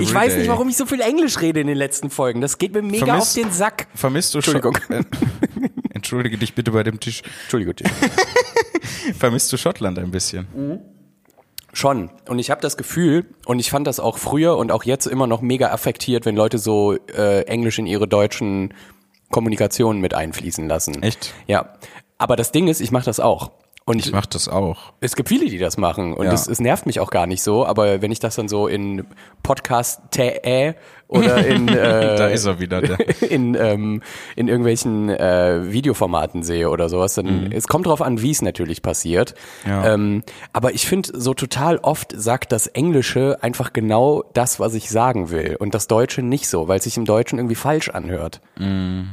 [0.00, 2.40] Ich weiß nicht, warum ich so viel Englisch rede in den letzten Folgen.
[2.40, 3.86] Das geht mir mega Vermisst- auf den Sack.
[3.94, 4.56] Vermisst du schon?
[4.56, 5.04] Entschuldigung.
[6.04, 7.22] Entschuldige dich bitte bei dem Tisch.
[7.44, 7.76] Entschuldigung.
[9.18, 10.46] Vermisst du Schottland ein bisschen?
[11.72, 12.10] Schon.
[12.28, 15.26] Und ich habe das Gefühl, und ich fand das auch früher und auch jetzt immer
[15.26, 18.74] noch mega affektiert, wenn Leute so äh, Englisch in ihre deutschen
[19.30, 21.02] Kommunikationen mit einfließen lassen.
[21.02, 21.32] Echt?
[21.46, 21.72] Ja.
[22.18, 23.50] Aber das Ding ist, ich mache das auch.
[23.86, 24.94] Und Ich mach das auch.
[25.00, 26.32] es gibt viele, die das machen und Ja.
[26.32, 29.04] es, es nervt mich auch gar nicht so, aber wenn ich das dann so in
[29.42, 30.74] Podcast tä
[31.06, 32.96] oder in äh, Da ist er wieder, der.
[33.30, 34.00] in, ähm,
[34.36, 38.80] in irgendwelchen äh, Videoformaten sehe oder sowas, dann es kommt drauf an, wie es natürlich
[38.80, 39.34] passiert.
[39.66, 39.70] Mhm.
[39.70, 39.92] Ja.
[39.92, 40.22] Ähm,
[40.54, 45.28] aber ich finde, so total oft sagt das Englische einfach genau das, was ich sagen
[45.28, 48.40] will und das Deutsche nicht so, weil es sich im Deutschen irgendwie falsch anhört.
[48.58, 49.10] Mhm.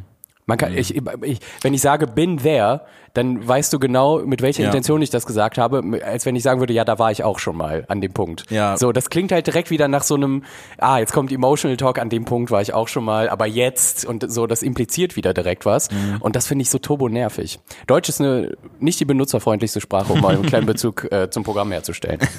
[0.51, 2.81] Man kann, ich, ich, wenn ich sage bin there,
[3.13, 4.67] dann weißt du genau, mit welcher Ja.
[4.67, 7.39] Intention ich das gesagt habe, als wenn ich sagen würde, ja, da war ich auch
[7.39, 8.43] schon mal an dem Punkt.
[8.49, 8.75] Ja.
[8.77, 10.43] So, das klingt halt direkt wieder nach so einem,
[10.77, 14.05] ah, jetzt kommt Emotional Talk, an dem Punkt war ich auch schon mal, aber jetzt
[14.05, 15.89] und so, das impliziert wieder direkt was.
[15.89, 16.17] Mhm.
[16.19, 17.59] Und das finde ich so turbo nervig.
[17.87, 21.71] Deutsch ist eine, nicht die benutzerfreundlichste Sprache, um mal einen kleinen Bezug äh, zum Programm
[21.71, 22.19] herzustellen.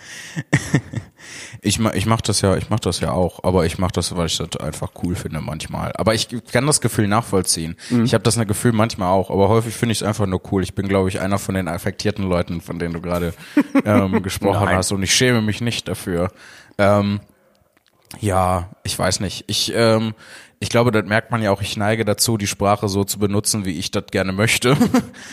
[1.62, 4.26] Ich, ich mach das ja, ich mach das ja auch, aber ich mach das, weil
[4.26, 5.92] ich das einfach cool finde manchmal.
[5.94, 7.76] Aber ich kann das Gefühl nachvollziehen.
[7.90, 8.04] Mhm.
[8.04, 10.62] Ich habe das Gefühl manchmal auch, aber häufig finde ich es einfach nur cool.
[10.62, 13.34] Ich bin, glaube ich, einer von den affektierten Leuten, von denen du gerade
[13.84, 16.32] ähm, gesprochen hast und ich schäme mich nicht dafür.
[16.78, 17.20] Ähm,
[18.18, 19.44] ja, ich weiß nicht.
[19.46, 20.14] Ich, ähm,
[20.60, 21.60] ich glaube, das merkt man ja auch.
[21.60, 24.76] Ich neige dazu, die Sprache so zu benutzen, wie ich das gerne möchte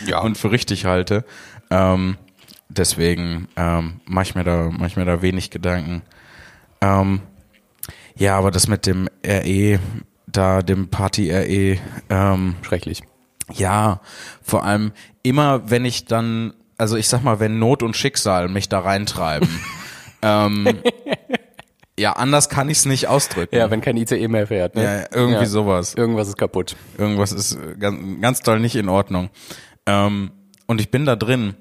[0.06, 0.20] Ja.
[0.22, 1.24] und für richtig halte.
[1.70, 2.18] Ähm,
[2.68, 6.02] deswegen ähm, mach ich mir da, mach ich mir da wenig Gedanken.
[6.80, 7.20] Ähm,
[8.16, 9.78] ja, aber das mit dem RE,
[10.26, 11.78] da dem Party RE,
[12.10, 13.02] ähm, Schrecklich.
[13.52, 14.00] ja,
[14.42, 18.68] vor allem immer, wenn ich dann, also ich sag mal, wenn Not und Schicksal mich
[18.68, 19.48] da reintreiben,
[20.22, 20.80] ähm,
[21.98, 23.56] ja, anders kann ich es nicht ausdrücken.
[23.56, 24.76] Ja, wenn kein ICE mehr fährt.
[24.76, 24.84] Ne?
[24.84, 25.94] Ja, irgendwie sowas.
[25.94, 26.76] Irgendwas ist kaputt.
[26.96, 29.30] Irgendwas ist äh, ganz, ganz doll nicht in Ordnung.
[29.86, 30.30] Ähm,
[30.66, 31.54] und ich bin da drin.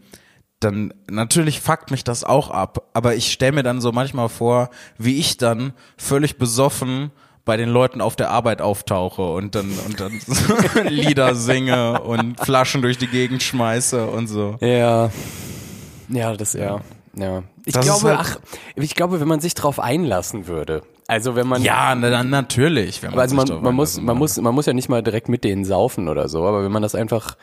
[0.60, 4.70] Dann natürlich fuckt mich das auch ab, aber ich stelle mir dann so manchmal vor,
[4.98, 7.12] wie ich dann völlig besoffen
[7.46, 10.20] bei den Leuten auf der Arbeit auftauche und dann und dann
[10.90, 14.58] Lieder singe und Flaschen durch die Gegend schmeiße und so.
[14.60, 15.12] Ja.
[16.10, 16.82] Ja, das ja.
[17.16, 17.44] Ja.
[17.66, 18.40] Ich Das glaube, halt- ach,
[18.76, 20.82] ich glaube, wenn man sich drauf einlassen würde.
[21.08, 23.02] Also wenn man Ja, na, dann natürlich.
[23.04, 25.44] Wenn Aber also man, man muss man muss man muss ja nicht mal direkt mit
[25.44, 27.38] denen saufen oder so, aber wenn man das einfach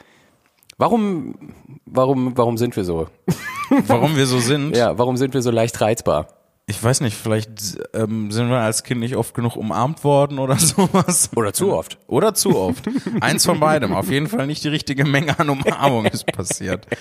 [0.78, 1.34] Warum
[1.86, 3.08] warum warum sind wir so?
[3.86, 4.76] Warum wir so sind?
[4.76, 6.28] Ja, warum sind wir so leicht reizbar?
[6.66, 10.56] Ich weiß nicht, vielleicht ähm, sind wir als Kind nicht oft genug umarmt worden oder
[10.58, 11.30] sowas.
[11.34, 11.98] Oder zu oft.
[12.06, 12.84] Oder zu oft.
[13.20, 13.92] Eins von beidem.
[13.94, 16.86] Auf jeden Fall nicht die richtige Menge an Umarmung ist passiert.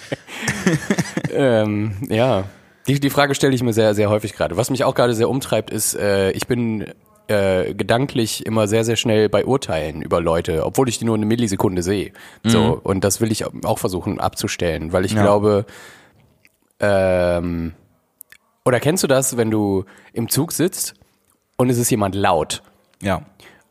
[1.35, 2.43] Ähm, ja.
[2.85, 4.55] Die, die Frage stelle ich mir sehr, sehr häufig gerade.
[4.55, 6.93] Was mich auch gerade sehr umtreibt, ist, äh, ich bin
[7.27, 11.25] äh, gedanklich immer sehr, sehr schnell bei Urteilen über Leute, obwohl ich die nur eine
[11.25, 12.11] Millisekunde sehe.
[12.43, 15.21] So, und das will ich auch versuchen abzustellen, weil ich Ja.
[15.23, 15.65] glaube,
[16.79, 17.73] ähm,
[18.65, 20.95] oder kennst du das, wenn du im Zug sitzt
[21.57, 22.61] und es ist jemand laut
[23.01, 23.21] Ja.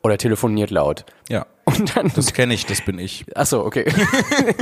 [0.03, 1.05] oder telefoniert laut?
[1.29, 1.47] Ja.
[1.65, 2.11] Und dann.
[2.17, 3.25] Das kenne ich, das bin ich.
[3.37, 3.85] Ach so, okay.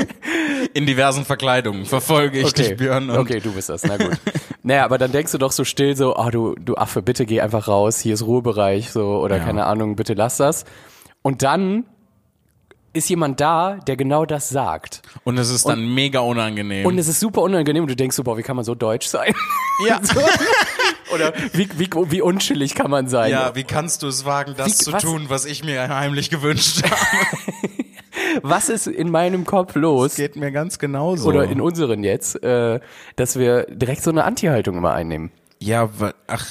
[0.74, 2.62] In diversen Verkleidungen verfolge ich okay.
[2.68, 3.11] dich, Björn.
[3.11, 4.18] Okay, du bist das, na gut.
[4.62, 7.40] naja, aber dann denkst du doch so still so, ah du, du Affe, bitte geh
[7.40, 9.44] einfach raus, hier ist Ruhebereich, so, oder Ja.
[9.44, 10.64] keine Ahnung, bitte lass das.
[11.23, 11.85] Und dann
[12.92, 15.03] ist jemand da, der genau das sagt.
[15.25, 16.85] Und es ist dann mega unangenehm.
[16.87, 19.07] Und es ist super unangenehm und du denkst so, boah, wie kann man so deutsch
[19.07, 19.33] sein?
[19.87, 20.01] ja.
[21.14, 23.31] Oder wie, wie, wie unschillig kann man sein?
[23.33, 26.31] ja, wie kannst du es wagen, das Wie- zu was- tun, was ich mir heimlich
[26.31, 26.94] gewünscht habe?
[28.42, 30.16] Was ist in meinem Kopf los?
[30.16, 31.29] Geht mir ganz genauso.
[31.29, 32.81] Oder in unseren jetzt, äh,
[33.16, 35.31] dass wir direkt so eine Anti-Haltung immer einnehmen.
[35.59, 35.90] Ja,
[36.26, 36.46] ach,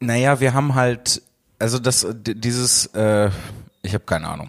[0.00, 1.22] naja, wir haben halt,
[1.58, 3.30] also das, dieses, äh,
[3.82, 4.48] ich habe keine Ahnung.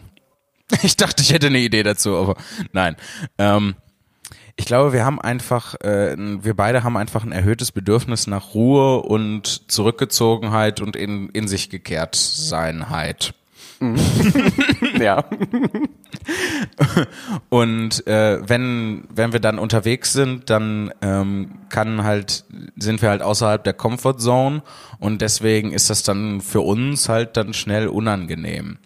[0.82, 2.36] Ich dachte, ich hätte eine Idee dazu, aber
[2.72, 2.96] nein.
[3.38, 3.76] Ähm,
[4.56, 9.02] ich glaube, wir haben einfach, äh, wir beide haben einfach ein erhöhtes Bedürfnis nach Ruhe
[9.02, 13.34] und Zurückgezogenheit und in, in sich gekehrt Seinheit.
[15.00, 15.24] Ja.
[17.50, 22.46] Und äh, wenn wenn wir dann unterwegs sind, dann ähm, kann halt
[22.78, 24.64] sind wir halt außerhalb der Comfort Zone
[25.00, 28.78] und deswegen ist das dann für uns halt dann schnell unangenehm.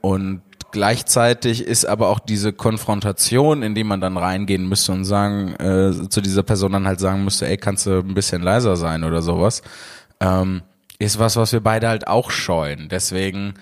[0.00, 5.54] Und gleichzeitig ist aber auch diese Konfrontation, in die man dann reingehen müsste und sagen
[5.54, 9.04] äh, zu dieser Person dann halt sagen müsste, ey, kannst du ein bisschen leiser sein
[9.04, 9.62] oder sowas,
[10.20, 10.62] ähm,
[10.98, 12.88] ist was, was wir beide halt auch scheuen.
[12.88, 13.54] Deswegen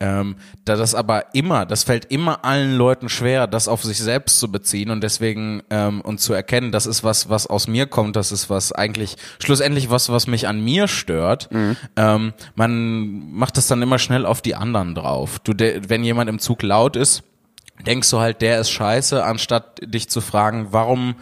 [0.00, 4.38] ähm, da das aber immer, das fällt immer allen Leuten schwer, das auf sich selbst
[4.38, 8.16] zu beziehen und deswegen ähm, und zu erkennen, das ist was, was aus mir kommt,
[8.16, 11.48] das ist was eigentlich schlussendlich was, was mich an mir stört.
[11.96, 15.38] Ähm, man macht das dann immer schnell auf die anderen drauf.
[15.40, 17.22] Du, wenn jemand im Zug laut ist,
[17.86, 21.16] denkst du halt, der ist scheiße, anstatt dich zu fragen, warum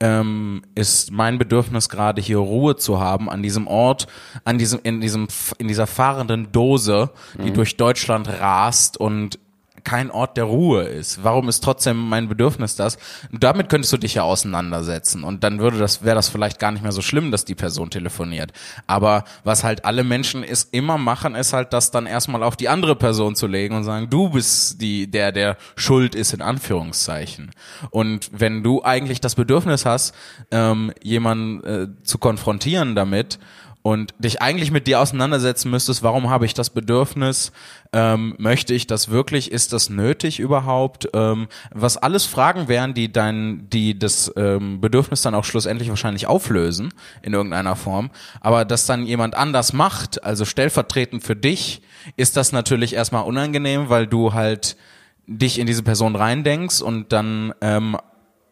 [0.00, 4.06] ähm, ist mein Bedürfnis gerade hier Ruhe zu haben an diesem Ort,
[4.44, 7.10] an diesem in diesem in dieser fahrenden Dose,
[7.44, 9.38] die durch Deutschland rast und
[9.84, 11.24] kein Ort der Ruhe ist.
[11.24, 12.98] Warum ist trotzdem mein Bedürfnis das?
[13.32, 16.72] Und damit könntest du dich ja auseinandersetzen und dann würde das wäre das vielleicht gar
[16.72, 18.52] nicht mehr so schlimm, dass die Person telefoniert.
[18.86, 22.68] Aber was halt alle Menschen ist immer machen, ist halt das dann erstmal auf die
[22.68, 27.50] andere Person zu legen und sagen, du bist die der der schuld ist in Anführungszeichen.
[27.90, 30.14] Und wenn du eigentlich das Bedürfnis hast,
[30.50, 33.38] ähm, jemanden äh, zu konfrontieren damit
[33.82, 37.52] und dich eigentlich mit dir auseinandersetzen müsstest, warum habe ich das Bedürfnis,
[37.92, 43.10] ähm, möchte ich das wirklich, ist das nötig überhaupt, ähm, was alles Fragen wären, die
[43.10, 48.86] dein, die das ähm, Bedürfnis dann auch schlussendlich wahrscheinlich auflösen in irgendeiner Form, aber dass
[48.86, 51.80] dann jemand anders macht, also stellvertretend für dich,
[52.16, 54.76] ist das natürlich erstmal unangenehm, weil du halt
[55.26, 57.96] dich in diese Person reindenkst und dann ähm,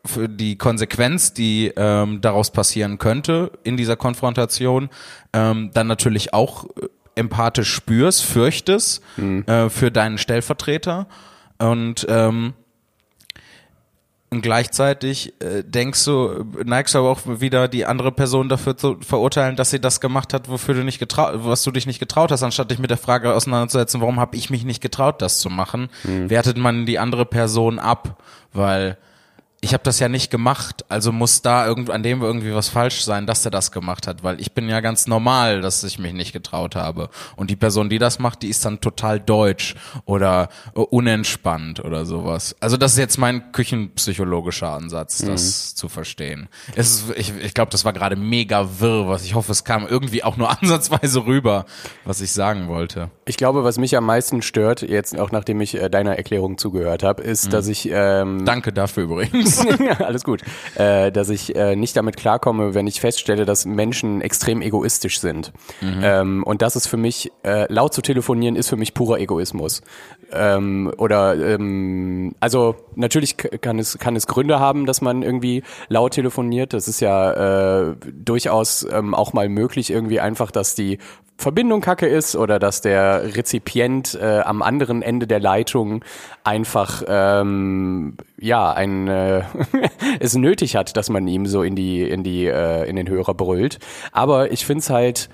[0.05, 4.89] für die Konsequenz, die ähm, daraus passieren könnte in dieser Konfrontation,
[5.33, 11.07] ähm, dann natürlich auch äh, empathisch spürst, fürchtest äh, für deinen Stellvertreter.
[11.59, 12.55] Und ähm,
[14.31, 18.99] und gleichzeitig äh, denkst du, neigst du aber auch wieder die andere Person dafür zu
[19.01, 22.31] verurteilen, dass sie das gemacht hat, wofür du nicht getraut, was du dich nicht getraut
[22.31, 25.49] hast, anstatt dich mit der Frage auseinanderzusetzen, warum habe ich mich nicht getraut, das zu
[25.49, 28.99] machen, wertet man die andere Person ab, weil
[29.61, 33.03] ich habe das ja nicht gemacht, also muss da irgend an dem irgendwie was falsch
[33.03, 36.13] sein, dass er das gemacht hat, weil ich bin ja ganz normal, dass ich mich
[36.13, 37.11] nicht getraut habe.
[37.35, 42.07] Und die Person, die das macht, die ist dann total deutsch oder äh, unentspannt oder
[42.07, 42.55] sowas.
[42.61, 46.49] Also das ist jetzt mein küchenpsychologischer Ansatz, das zu verstehen.
[46.77, 49.89] Es ist, ich ich glaube, das war gerade mega wirr, was ich hoffe, es kam
[49.89, 51.67] irgendwie auch nur ansatzweise rüber,
[52.05, 53.11] was ich sagen wollte.
[53.25, 57.03] Ich glaube, was mich am meisten stört, jetzt auch nachdem ich äh, deiner Erklärung zugehört
[57.03, 59.48] habe, ist, dass ich ähm, Danke dafür übrigens.
[59.57, 60.43] Ja, alles gut,
[60.75, 65.53] äh, dass ich äh, nicht damit klarkomme, wenn ich feststelle, dass Menschen extrem egoistisch sind.
[66.03, 69.83] Ähm, und das ist für mich, äh, laut zu telefonieren, ist für mich purer Egoismus.
[70.33, 76.13] Ähm, oder ähm, also natürlich kann es kann es Gründe haben, dass man irgendwie laut
[76.13, 76.73] telefoniert.
[76.73, 80.99] Das ist ja äh, durchaus ähm, auch mal möglich, irgendwie einfach, dass die
[81.41, 86.05] Verbindung kacke ist oder dass der Rezipient äh, am anderen Ende der Leitung
[86.43, 89.45] einfach ähm, ja ein äh,
[90.21, 93.35] es nötig hat, dass man ihm so in die in die äh, in den Hörer
[93.35, 93.79] brüllt.
[94.11, 95.29] Aber ich find's halt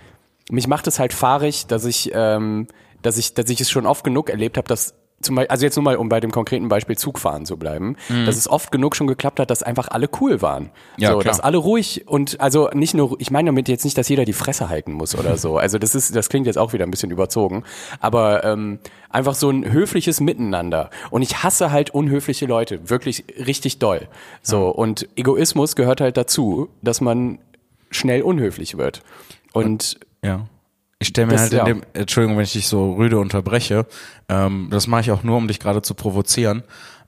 [0.51, 2.69] mich macht es halt fahrig, dass ich ähm,
[3.01, 5.77] dass ich dass ich es schon oft genug erlebt habe, dass zum Beispiel, also jetzt
[5.77, 9.07] nur mal, um bei dem konkreten Beispiel Zugfahren zu bleiben, dass es oft genug schon
[9.07, 10.71] geklappt hat, dass einfach alle cool waren.
[10.97, 11.33] Ja, so, klar.
[11.33, 14.33] dass alle ruhig und also nicht nur, ich meine damit jetzt nicht, dass jeder die
[14.33, 15.59] Fresse halten muss oder so.
[15.59, 17.65] Also das ist, das klingt jetzt auch wieder ein bisschen überzogen.
[18.01, 18.79] Aber ähm,
[19.11, 20.91] einfach so ein höfliches Miteinander.
[21.11, 24.09] Und ich hasse halt unhöfliche Leute, wirklich richtig doll.
[24.43, 27.39] So, und Egoismus gehört halt dazu, dass man
[27.91, 29.03] schnell unhöflich wird.
[29.53, 30.47] Und Ja.
[30.99, 31.65] Ich stelle mir Das- halt in ja.
[31.65, 33.87] dem, Entschuldigung, wenn ich dich so rüde unterbreche,
[34.29, 36.63] ähm, das mache ich auch nur, um dich gerade zu provozieren.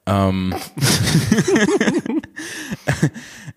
[0.06, 0.54] Ähm,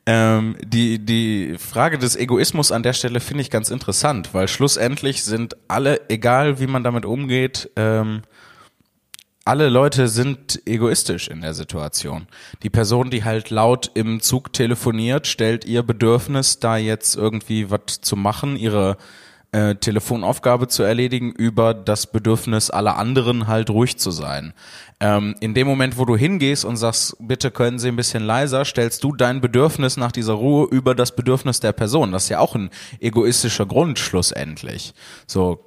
[0.06, 5.24] ähm, die, die Frage des Egoismus an der Stelle finde ich ganz interessant, weil schlussendlich
[5.24, 8.22] sind alle, egal wie man damit umgeht, ähm,
[9.46, 12.28] alle Leute sind egoistisch in der Situation.
[12.62, 18.02] Die Person, die halt laut im Zug telefoniert, stellt ihr Bedürfnis, da jetzt irgendwie was
[18.02, 18.98] zu machen, ihre
[19.52, 24.54] äh, Telefonaufgabe zu erledigen, über das Bedürfnis aller anderen halt ruhig zu sein.
[25.00, 28.66] Ähm, in dem Moment, wo du hingehst und sagst, bitte können Sie ein bisschen leiser,
[28.66, 32.12] stellst du dein Bedürfnis nach dieser Ruhe über das Bedürfnis der Person.
[32.12, 34.94] Das ist ja auch ein egoistischer Grund schlussendlich.
[35.26, 35.66] So,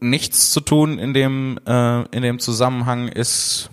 [0.00, 3.70] nichts zu tun in dem äh, in dem Zusammenhang ist,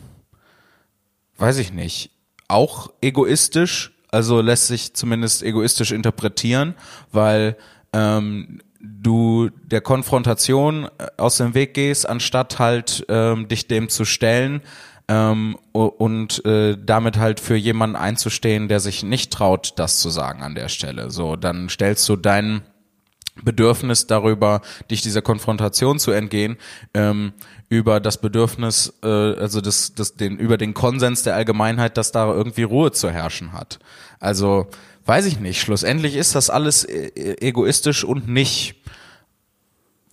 [1.38, 2.12] weiß ich nicht,
[2.47, 3.93] auch egoistisch.
[4.13, 6.76] Also lässt sich zumindest egoistisch interpretieren,
[7.13, 7.56] weil
[7.93, 14.06] ähm, du der Konfrontation äh, aus dem Weg gehst, anstatt halt ähm, dich dem zu
[14.06, 14.62] stellen
[15.08, 20.41] ähm, und äh, damit halt für jemanden einzustehen, der sich nicht traut, das zu sagen
[20.41, 21.12] an der Stelle.
[21.12, 22.62] So, dann stellst du deinen
[23.43, 26.58] Bedürfnis darüber, dich dieser Konfrontation zu entgehen,
[26.93, 27.34] ähm,
[27.69, 32.32] über das Bedürfnis, äh, also das, das, den, über den Konsens der Allgemeinheit, dass da
[32.32, 33.80] irgendwie Ruhe zu herrschen hat.
[34.19, 34.67] Also
[35.12, 35.60] weiß ich nicht.
[35.60, 38.76] Schlussendlich ist das alles äh, egoistisch und nicht.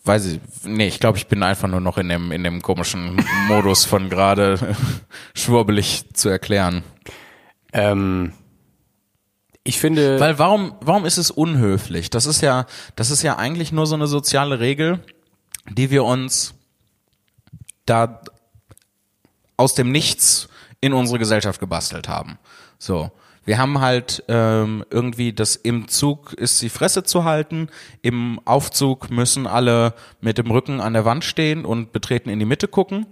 [0.03, 3.25] Weiß ich, nee, ich glaube, ich bin einfach nur noch in dem, in dem komischen
[3.47, 4.75] Modus von gerade
[5.37, 6.83] schwurbelig zu erklären.
[7.73, 8.33] ähm,
[9.63, 12.11] ich finde, Weil warum, warum ist es unhöflich?
[12.11, 15.05] Das ist ja, das ist ja eigentlich nur so eine soziale Regel,
[15.71, 16.55] die wir uns
[17.87, 18.21] da
[19.57, 20.49] aus dem Nichts
[20.81, 22.37] in unsere Gesellschaft gebastelt haben.
[22.81, 23.13] So.
[23.49, 27.69] Wir haben halt ähm, irgendwie das im Zug ist die Fresse zu halten,
[28.03, 32.45] im Aufzug müssen alle mit dem Rücken an der Wand stehen und betreten in die
[32.45, 33.07] Mitte gucken.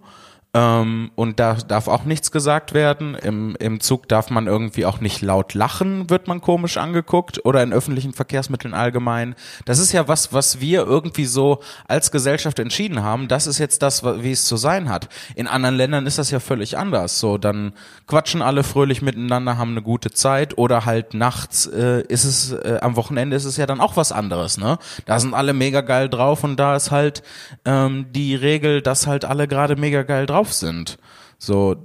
[0.56, 3.14] Ähm, und da darf auch nichts gesagt werden.
[3.14, 7.44] Im, Im Zug darf man irgendwie auch nicht laut lachen, wird man komisch angeguckt.
[7.44, 9.34] Oder in öffentlichen Verkehrsmitteln allgemein.
[9.66, 13.28] Das ist ja was, was wir irgendwie so als Gesellschaft entschieden haben.
[13.28, 15.10] Das ist jetzt das, wie es zu sein hat.
[15.34, 17.20] In anderen Ländern ist das ja völlig anders.
[17.20, 17.74] So, dann
[18.06, 20.56] quatschen alle fröhlich miteinander, haben eine gute Zeit.
[20.56, 24.10] Oder halt nachts äh, ist es, äh, am Wochenende ist es ja dann auch was
[24.10, 24.78] anderes, ne?
[25.04, 27.22] Da sind alle mega geil drauf und da ist halt
[27.66, 30.98] ähm, die Regel, dass halt alle gerade mega geil drauf sind.
[31.38, 31.76] So,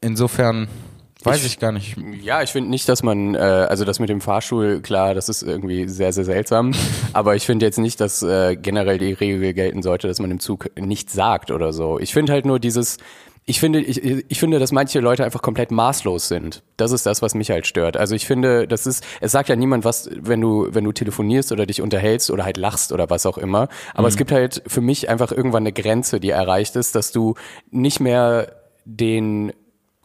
[0.00, 0.68] insofern
[1.26, 1.96] weiß ich, gar nicht.
[2.22, 5.42] Ja, ich finde nicht, dass man, äh, also das mit dem Fahrstuhl, klar, das ist
[5.42, 6.72] irgendwie sehr, sehr seltsam.
[7.12, 10.40] aber ich finde jetzt nicht, dass äh, generell die Regel gelten sollte, dass man im
[10.40, 11.98] Zug nichts sagt oder so.
[11.98, 12.98] Ich finde halt nur dieses,
[13.48, 16.64] ich finde, ich, ich finde, dass manche Leute einfach komplett maßlos sind.
[16.76, 17.96] Das ist das, was mich halt stört.
[17.96, 21.52] Also ich finde, das ist, es sagt ja niemand was, wenn du, wenn du telefonierst
[21.52, 23.68] oder dich unterhältst oder halt lachst oder was auch immer.
[23.94, 27.34] Aber es gibt halt für mich einfach irgendwann eine Grenze, die erreicht ist, dass du
[27.70, 28.50] nicht mehr
[28.84, 29.52] den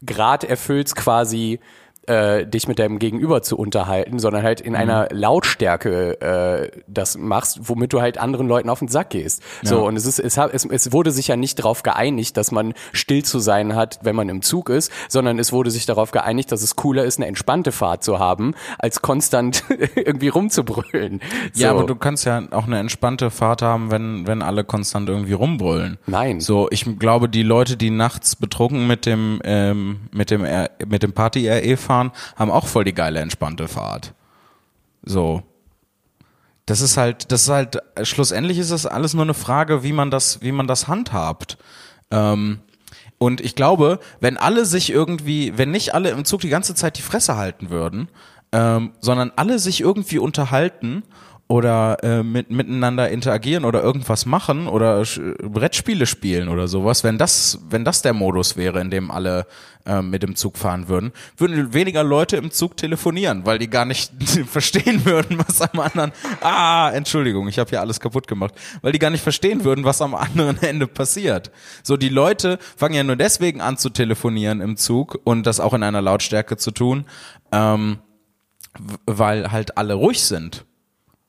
[0.06, 1.60] Grad erfüllst quasi
[2.08, 7.60] äh, dich mit deinem Gegenüber zu unterhalten, sondern halt in einer Lautstärke äh, das machst,
[7.64, 9.44] womit du halt anderen Leuten auf den Sack gehst.
[9.62, 12.74] So und es ist es, es, es wurde sich ja nicht darauf geeinigt, dass man
[12.94, 16.52] still zu sein hat, wenn man im Zug ist, sondern es wurde sich darauf geeinigt,
[16.52, 19.64] dass es cooler ist, eine entspannte Fahrt zu haben, als konstant
[19.96, 21.22] irgendwie rumzubrüllen.
[21.54, 21.64] So.
[21.64, 25.34] Ja, aber du kannst ja auch eine entspannte Fahrt haben, wenn, wenn alle konstant irgendwie
[25.34, 25.98] rumbrüllen.
[26.08, 26.40] Nein.
[26.40, 31.04] So, ich glaube, die Leute, die nachts betrunken mit dem, ähm, mit dem, R- mit
[31.04, 34.14] dem Party-RE fahren, haben auch voll die geile entspannte Fahrt.
[35.04, 35.44] So.
[36.66, 40.12] Das ist halt, das ist halt, schlussendlich ist es alles nur eine Frage, wie man
[40.12, 41.58] das, wie man das handhabt.
[42.12, 42.60] Ähm,
[43.18, 46.98] und ich glaube, wenn alle sich irgendwie, wenn nicht alle im Zug die ganze Zeit
[46.98, 48.10] die Fresse halten würden,
[48.52, 51.04] ähm, sondern alle sich irgendwie unterhalten
[51.52, 55.04] oder äh, mit, miteinander interagieren oder irgendwas machen oder
[55.44, 59.46] Brettspiele spielen oder sowas, wenn das, wenn das der Modus wäre, in dem alle
[59.86, 63.84] äh, mit dem Zug fahren würden, würden weniger Leute im Zug telefonieren, weil die gar
[63.84, 64.14] nicht
[64.48, 69.00] verstehen würden, was am anderen, ah, Entschuldigung, ich habe hier alles kaputt gemacht, weil die
[69.00, 71.52] gar nicht verstehen würden, was am anderen Ende passiert.
[71.84, 75.74] So, die Leute fangen ja nur deswegen an zu telefonieren im Zug und das auch
[75.74, 77.04] in einer Lautstärke zu tun,
[77.52, 77.98] ähm,
[79.06, 80.64] weil halt alle ruhig sind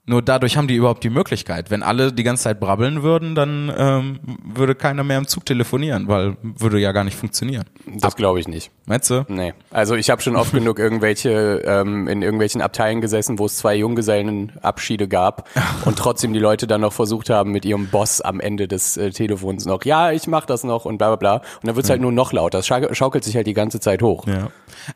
[0.05, 1.71] nur dadurch haben die überhaupt die Möglichkeit.
[1.71, 6.09] Wenn alle die ganze Zeit brabbeln würden, dann ähm, würde keiner mehr im Zug telefonieren,
[6.09, 7.67] weil würde ja gar nicht funktionieren.
[7.87, 8.73] Das glaube ich nicht.
[8.87, 9.25] Meinst du?
[9.29, 9.55] Nee.
[9.71, 13.77] Also ich habe schon oft genug irgendwelche ähm, in irgendwelchen Abteilen gesessen, wo es zwei
[13.77, 15.49] Junggesellenabschiede gab
[15.85, 19.11] und trotzdem die Leute dann noch versucht haben mit ihrem Boss am Ende des äh,
[19.11, 21.37] Telefons noch, ja, ich mach das noch und bla bla bla.
[21.37, 21.93] Und dann wird's ja.
[21.93, 22.59] halt nur noch lauter.
[22.59, 24.27] Es schaukelt sich halt die ganze Zeit hoch.
[24.27, 24.49] Ja.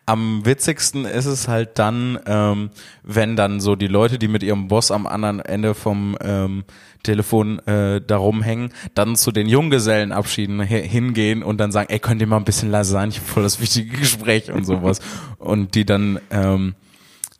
[0.04, 2.70] Am witzigsten ist es halt dann, ähm,
[3.04, 6.64] wenn dann so die Leute, die mit ihrem Boss am anderen Ende vom ähm,
[7.02, 12.26] Telefon äh, darum hängen, dann zu den Junggesellenabschieden hingehen und dann sagen, ey, könnt ihr
[12.26, 14.98] mal ein bisschen leiser sein, ich habe voll das wichtige Gespräch und sowas.
[15.38, 16.74] und die dann ähm,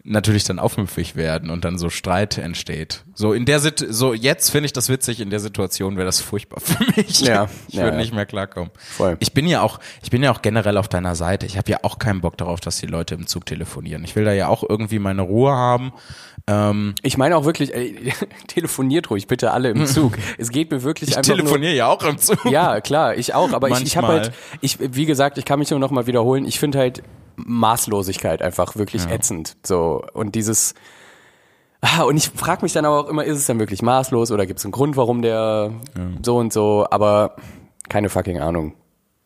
[0.07, 3.05] natürlich dann aufmüpfig werden und dann so Streit entsteht.
[3.15, 6.21] So in der Sit so jetzt finde ich das witzig, in der Situation wäre das
[6.21, 7.21] furchtbar für mich.
[7.21, 8.01] Ja, ich ja, würde ja.
[8.03, 8.71] nicht mehr klarkommen.
[8.79, 9.17] Voll.
[9.19, 11.45] Ich bin ja auch ich bin ja auch generell auf deiner Seite.
[11.47, 14.05] Ich habe ja auch keinen Bock darauf, dass die Leute im Zug telefonieren.
[14.05, 15.93] Ich will da ja auch irgendwie meine Ruhe haben.
[16.49, 18.13] Ähm, Ich meine auch wirklich, ey,
[18.47, 20.13] telefoniert ruhig bitte alle im Zug.
[20.39, 22.45] Es geht mir wirklich ich einfach telefoniere ja auch im Zug.
[22.45, 22.53] nur.
[22.53, 24.27] Ja, klar, ich auch, aber ich, ich habe Manchmal.
[24.31, 26.45] halt, ich, wie gesagt, ich kann mich nur noch mal wiederholen.
[26.45, 27.03] Ich finde halt
[27.37, 29.57] Maßlosigkeit einfach wirklich ätzend.
[29.65, 30.75] So und dieses
[31.83, 34.47] Ah, und ich frage mich dann aber auch immer, ist es dann wirklich maßlos oder
[34.47, 35.71] gibt es einen Grund, warum der
[36.23, 36.87] so und so?
[36.91, 37.37] Aber
[37.89, 38.75] keine fucking Ahnung.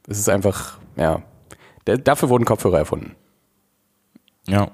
[0.09, 1.23] Es ist einfach, ja.
[1.85, 3.15] Dafür wurden Kopfhörer erfunden.
[4.47, 4.71] Ja.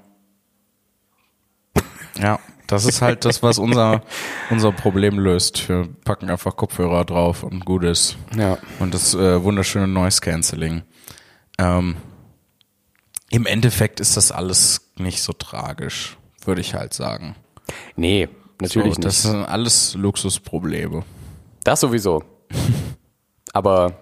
[2.21, 4.03] Ja, das ist halt das, was unser,
[4.51, 5.69] unser Problem löst.
[5.69, 8.17] Wir packen einfach Kopfhörer drauf und gut ist.
[8.37, 8.59] Ja.
[8.81, 10.83] Und das äh, wunderschöne Noise Cancelling.
[11.59, 11.97] Ähm,
[13.31, 17.37] Im Endeffekt ist das alles nicht so tragisch, würde ich halt sagen.
[17.95, 18.29] Nee,
[18.61, 19.05] natürlich so, nicht.
[19.05, 21.05] Das sind alles Luxusprobleme.
[21.64, 22.23] Das sowieso.
[23.53, 23.93] Aber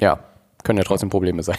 [0.00, 0.18] ja,
[0.62, 1.58] können ja trotzdem Probleme sein.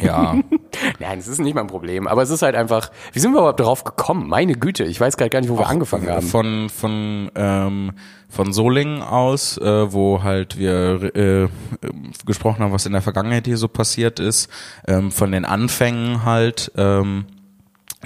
[0.00, 0.34] Ja,
[1.00, 2.06] Nein, es ist nicht mein Problem.
[2.06, 4.28] Aber es ist halt einfach, wie sind wir überhaupt darauf gekommen?
[4.28, 6.26] Meine Güte, ich weiß gerade gar nicht, wo wir angefangen haben.
[6.26, 7.92] Von von ähm,
[8.28, 11.48] von Solingen aus, äh, wo halt wir äh,
[12.24, 14.48] gesprochen haben, was in der Vergangenheit hier so passiert ist,
[14.88, 17.26] ähm, von den Anfängen halt, ähm,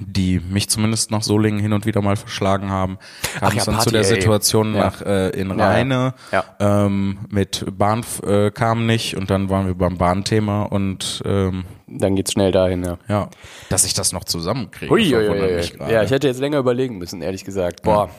[0.00, 2.98] die mich zumindest nach Solingen hin und wieder mal verschlagen haben,
[3.38, 4.06] kam Ach ja, es dann Party, zu der ey.
[4.06, 4.80] Situation Ja.
[4.86, 5.66] nach äh, in Ja, ja.
[5.68, 6.44] Rheine Ja.
[6.58, 12.16] Ähm, mit Bahn äh, kam nicht und dann waren wir beim Bahnthema und ähm, Dann
[12.16, 12.98] geht's schnell dahin, ja.
[13.08, 13.28] ja,
[13.68, 15.02] dass ich das noch zusammenkriege, Hui.
[15.88, 17.82] Ja, ich hätte jetzt länger überlegen müssen, ehrlich gesagt.
[17.82, 18.10] Boah.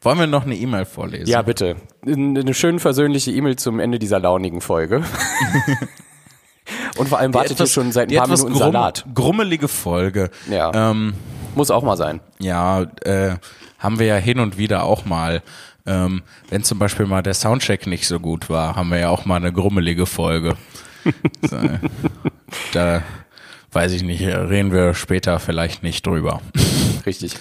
[0.00, 1.26] Wollen wir noch eine E-Mail vorlesen?
[1.26, 1.76] Ja, bitte.
[2.06, 5.02] Eine schön versöhnliche E-Mail zum Ende dieser launigen Folge.
[6.98, 9.04] Und vor allem wartet ihr schon seit ein paar etwas Minuten grumm- Salat.
[9.14, 10.30] grummelige Folge.
[10.50, 10.90] Ja.
[10.90, 11.14] Ähm,
[11.54, 12.20] Muss auch mal sein.
[12.38, 13.36] ja, äh,
[13.78, 15.42] haben wir ja hin und wieder auch mal.
[15.88, 19.24] Ähm, wenn zum Beispiel mal der Soundcheck nicht so gut war, haben wir ja auch
[19.26, 20.56] mal eine grummelige Folge.
[21.42, 21.56] so,
[22.76, 23.02] da
[23.72, 26.40] weiß ich nicht, reden wir später vielleicht nicht drüber.
[27.04, 27.34] Richtig.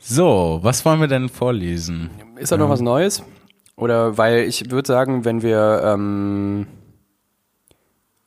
[0.00, 2.10] So, was wollen wir denn vorlesen?
[2.36, 3.22] Ist da noch was Neues?
[3.76, 6.66] Oder weil ich würde sagen, wenn wir ähm,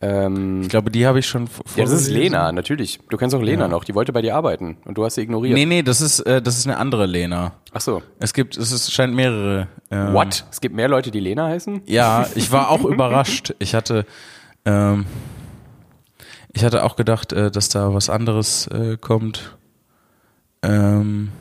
[0.02, 2.32] ähm, Ich glaube, die habe ich schon v- ja, das ist vorgelesen.
[2.34, 3.00] Lena, natürlich.
[3.10, 5.54] Du kennst auch Lena noch, die wollte bei dir arbeiten und du hast sie ignoriert.
[5.56, 7.54] Nee, nee, das ist, äh, das ist eine andere Lena.
[7.74, 8.02] Ach so.
[8.20, 9.68] Es gibt, es ist, scheint mehrere.
[9.92, 10.46] Ähm, What?
[10.52, 11.82] Es gibt mehr Leute, die Lena heißen?
[11.86, 13.54] Ja, ich war auch überrascht.
[13.60, 14.06] Ich hatte,
[14.66, 15.06] ähm,
[16.56, 19.58] ich hatte auch gedacht, äh, dass da was anderes äh, kommt.
[20.62, 21.32] Ähm,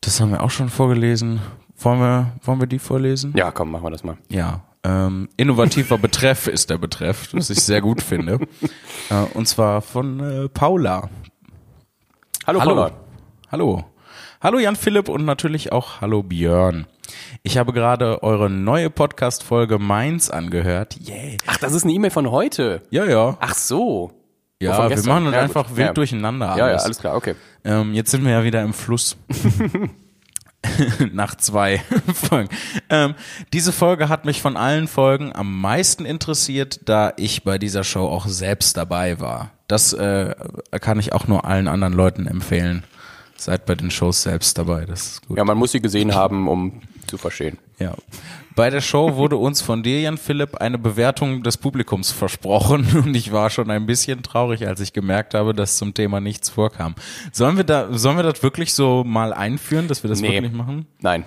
[0.00, 1.40] das haben wir auch schon vorgelesen.
[1.78, 3.32] Wollen wir, wollen wir die vorlesen?
[3.36, 4.16] Ja, komm, machen wir das mal.
[4.28, 4.64] Ja.
[4.82, 8.40] Ähm, innovativer Betreff ist der Betreff, was ich sehr gut finde.
[9.08, 11.08] Äh, und zwar von äh, Paula.
[12.44, 12.74] Hallo, Hallo.
[12.74, 12.90] Paula.
[13.52, 13.84] Hallo.
[14.40, 16.88] Hallo Jan Philipp und natürlich auch hallo Björn.
[17.42, 20.96] Ich habe gerade eure neue Podcast-Folge Mainz angehört.
[21.08, 21.36] Yeah.
[21.46, 22.82] Ach, das ist eine E-Mail von heute.
[22.90, 23.36] Ja, ja.
[23.40, 24.12] Ach so.
[24.60, 25.76] Ja, wir machen das Ja, einfach gut.
[25.76, 25.92] wild Ja.
[25.92, 26.58] durcheinander alles.
[26.58, 27.34] Ja, ja, alles klar, okay.
[27.64, 29.16] Ähm, jetzt sind wir ja wieder im Fluss.
[31.12, 31.78] Nach zwei
[32.14, 32.48] Folgen.
[32.90, 33.14] Ähm,
[33.52, 38.06] diese Folge hat mich von allen Folgen am meisten interessiert, da ich bei dieser Show
[38.08, 39.50] auch selbst dabei war.
[39.68, 40.34] Das äh,
[40.80, 42.84] kann ich auch nur allen anderen Leuten empfehlen.
[43.36, 45.36] Seid bei den Shows selbst dabei, das ist gut.
[45.38, 47.58] Ja, man muss sie gesehen haben, um zu verstehen.
[47.78, 47.94] Ja.
[48.54, 53.14] Bei der Show wurde uns von dir, Jan Philipp, eine Bewertung des Publikums versprochen und
[53.14, 56.94] ich war schon ein bisschen traurig, als ich gemerkt habe, dass zum Thema nichts vorkam.
[57.32, 60.32] Sollen wir da, sollen wir das wirklich so mal einführen, dass wir das Nee.
[60.32, 60.86] wirklich machen?
[61.00, 61.24] Nein.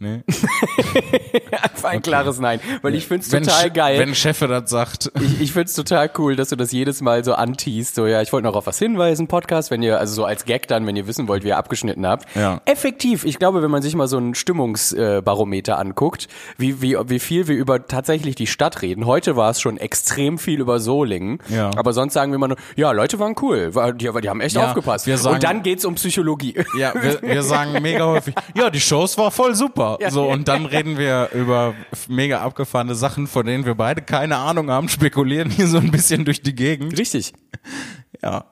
[0.00, 0.22] Nee.
[1.62, 2.60] Einfach ein klares Nein.
[2.82, 3.98] Weil ich find's Wenn, total geil.
[4.00, 5.10] wenn Chefe das sagt.
[5.20, 7.94] Ich, ich find's total cool, dass du das jedes Mal so anteast.
[7.94, 10.66] So, ja, ich wollte noch auf was hinweisen, Podcast, wenn ihr, also so als Gag
[10.68, 12.26] dann, wenn ihr wissen wollt, wie ihr abgeschnitten habt.
[12.34, 12.60] Ja.
[12.64, 13.24] Effektiv.
[13.24, 16.28] Ich glaube, wenn man sich mal so ein Stimmungsbarometer anguckt,
[16.58, 19.06] wie, wie, wie viel wir über tatsächlich die Stadt reden.
[19.06, 21.38] Heute war es schon extrem viel über Solingen.
[21.48, 21.70] Ja.
[21.76, 23.70] Aber sonst sagen wir immer nur, ja, Leute waren cool.
[23.94, 25.06] Die, die haben echt Ja, aufgepasst.
[25.06, 26.54] wir sagen- Und dann geht's um Psychologie.
[26.78, 29.83] Ja, wir, wir sagen mega häufig, ja, die Shows war voll super.
[30.00, 30.10] Ja.
[30.10, 31.74] So, und dann reden wir über
[32.08, 36.24] mega abgefahrene Sachen, von denen wir beide keine Ahnung haben, spekulieren hier so ein bisschen
[36.24, 36.98] durch die Gegend.
[36.98, 37.32] Richtig.
[38.22, 38.44] Ja.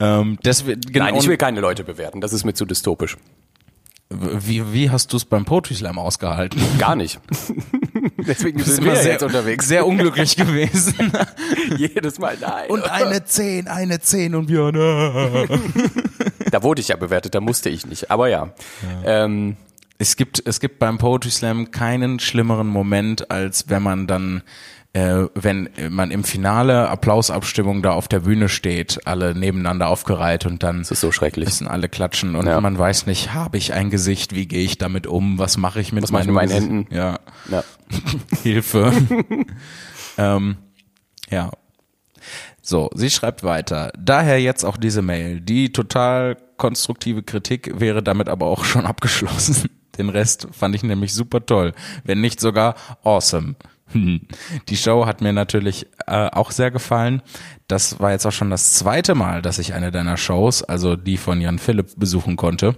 [0.00, 2.20] Ähm, deswegen, genau, Nein, ich will keine Leute bewerten.
[2.20, 3.16] Das ist mir zu dystopisch.
[4.10, 6.60] wie, wie hast du es beim Poetry Slam ausgehalten?
[6.78, 7.20] Gar nicht.
[8.26, 9.68] Deswegen sind wir ja sehr, jetzt unterwegs.
[9.68, 11.12] sehr unglücklich gewesen.
[11.76, 12.70] Jedes Mal nein.
[12.70, 15.46] Und eine 10, eine 10 und wir, ne.
[16.50, 18.10] Da wurde ich ja bewertet, da musste ich nicht.
[18.12, 18.50] Aber ja.
[19.04, 19.56] Ähm,
[19.98, 24.42] Es gibt, es gibt beim Poetry Slam keinen schlimmeren Moment, als wenn man dann,
[24.92, 30.62] äh, wenn man im Finale Applausabstimmung da auf der Bühne steht, alle nebeneinander aufgereiht und
[30.64, 31.44] dann das ist so schrecklich.
[31.46, 32.60] müssen alle klatschen und Ja.
[32.60, 35.92] man weiß nicht, habe ich ein Gesicht, wie gehe ich damit um, was mache ich
[35.92, 36.50] mit Was mache ich mit meinen?
[36.50, 36.86] Händen?
[36.94, 37.62] Ja, Ja.
[38.42, 38.92] Hilfe.
[40.18, 40.56] ähm,
[41.30, 41.50] ja.
[42.62, 43.92] So, sie schreibt weiter.
[43.98, 45.40] Daher jetzt auch diese Mail.
[45.40, 49.68] Die total konstruktive Kritik wäre damit aber auch schon abgeschlossen.
[49.98, 51.72] Den Rest fand ich nämlich super toll.
[52.04, 53.54] Wenn nicht sogar awesome.
[53.92, 54.22] Hm.
[54.68, 57.22] Die Show hat mir natürlich äh, auch sehr gefallen.
[57.68, 61.16] Das war jetzt auch schon das zweite Mal, dass ich eine deiner Shows, also die
[61.16, 62.76] von Jan Philipp, besuchen konnte.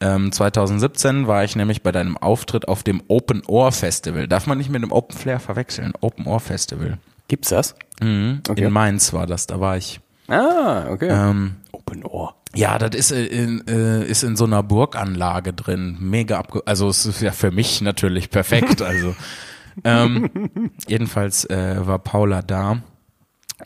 [0.00, 4.28] Ähm, 2017 war ich nämlich bei deinem Auftritt auf dem Open Ohr Festival.
[4.28, 5.92] Darf man nicht mit dem Open Flair verwechseln.
[6.00, 6.98] Open Ohr Festival.
[7.28, 7.74] Gibt's das?
[8.00, 8.42] Mhm.
[8.48, 8.64] Okay.
[8.64, 10.00] In Mainz war das, da war ich.
[10.28, 11.08] Ah, okay.
[11.10, 12.34] Ähm, Open Ohr.
[12.54, 15.96] Ja, das ist äh, in, äh, ist in so einer Burganlage drin.
[16.00, 16.62] Mega abge...
[16.66, 18.82] Also es ist ja für mich natürlich perfekt.
[18.82, 19.14] Also
[19.84, 22.82] ähm, jedenfalls äh, war Paula da.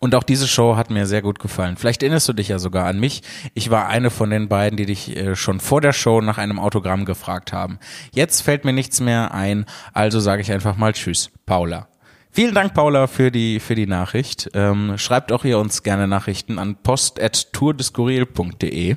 [0.01, 1.77] Und auch diese Show hat mir sehr gut gefallen.
[1.77, 3.23] Vielleicht erinnerst du dich ja sogar an mich.
[3.55, 6.59] Ich war eine von den beiden, die dich äh, schon vor der Show nach einem
[6.59, 7.79] Autogramm gefragt haben.
[8.13, 9.65] Jetzt fällt mir nichts mehr ein,
[9.95, 11.89] also sage ich einfach mal Tschüss, Paula.
[12.31, 14.51] Vielen Dank, Paula, für die, für die Nachricht.
[14.55, 18.97] Ähm, schreibt auch ihr uns gerne Nachrichten an post.tourdeskurril.de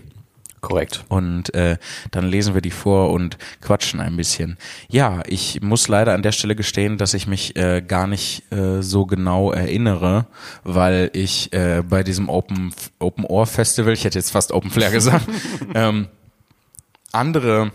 [0.62, 1.04] Korrekt.
[1.10, 1.78] und äh,
[2.12, 4.58] dann lesen wir die vor und quatschen ein bisschen.
[4.90, 8.84] Ja, ich muss leider an der Stelle gestehen, dass ich mich äh, gar nicht äh,
[8.84, 10.28] so genau erinnere,
[10.64, 14.92] weil ich äh, bei diesem Open Open Ohr Festival, ich hätte jetzt fast Open Flair
[14.92, 15.28] gesagt,
[15.74, 16.10] ähm,
[17.12, 17.72] andere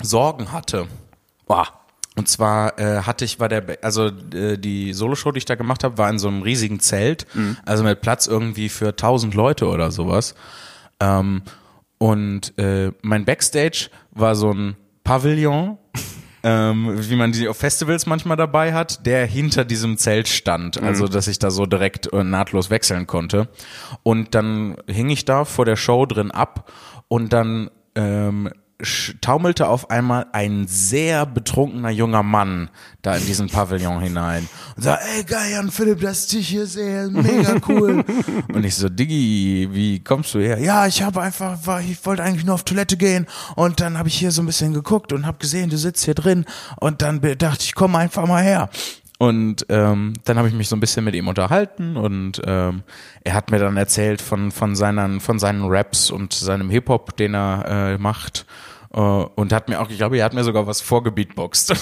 [0.00, 0.86] Sorgen hatte.
[1.46, 1.83] Boah.
[2.16, 5.82] Und zwar äh, hatte ich bei der, also äh, die Soloshow, die ich da gemacht
[5.82, 7.26] habe, war in so einem riesigen Zelt,
[7.64, 10.34] also mit Platz irgendwie für 1000 Leute oder sowas.
[11.00, 11.42] Ähm,
[11.98, 15.78] und äh, mein Backstage war so ein Pavillon,
[16.44, 21.08] ähm, wie man die auf Festivals manchmal dabei hat, der hinter diesem Zelt stand, also
[21.08, 23.48] dass ich da so direkt äh, nahtlos wechseln konnte.
[24.02, 26.70] Und dann hing ich da vor der Show drin ab
[27.08, 28.50] und dann ähm,
[29.20, 32.70] taumelte auf einmal ein sehr betrunkener junger Mann
[33.02, 37.08] da in diesen Pavillon hinein und sagt, ey geil, Jan Philipp, ich dich hier sehe,
[37.08, 38.04] mega cool.
[38.52, 40.58] und ich so, Diggi, wie kommst du her?
[40.58, 43.26] Ja, ich habe einfach, war, ich wollte eigentlich nur auf Toilette gehen
[43.56, 46.14] und dann habe ich hier so ein bisschen geguckt und habe gesehen, du sitzt hier
[46.14, 46.44] drin
[46.80, 48.70] und dann dachte ich, komm einfach mal her.
[49.18, 52.82] Und ähm, dann habe ich mich so ein bisschen mit ihm unterhalten und ähm,
[53.22, 57.16] er hat mir dann erzählt von von seinen von seinen Raps und seinem Hip Hop,
[57.16, 57.64] den er
[57.94, 58.44] äh, macht
[58.94, 61.74] äh, und hat mir auch, ich glaube, er hat mir sogar was vorgebeatboxt.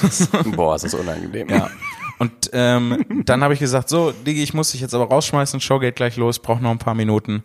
[0.57, 1.49] Boah, ist das unangenehm.
[1.49, 1.71] ja.
[2.19, 5.79] Und ähm, dann habe ich gesagt, so, Digi, ich muss dich jetzt aber rausschmeißen, Show
[5.79, 7.43] geht gleich los, brauch noch ein paar Minuten.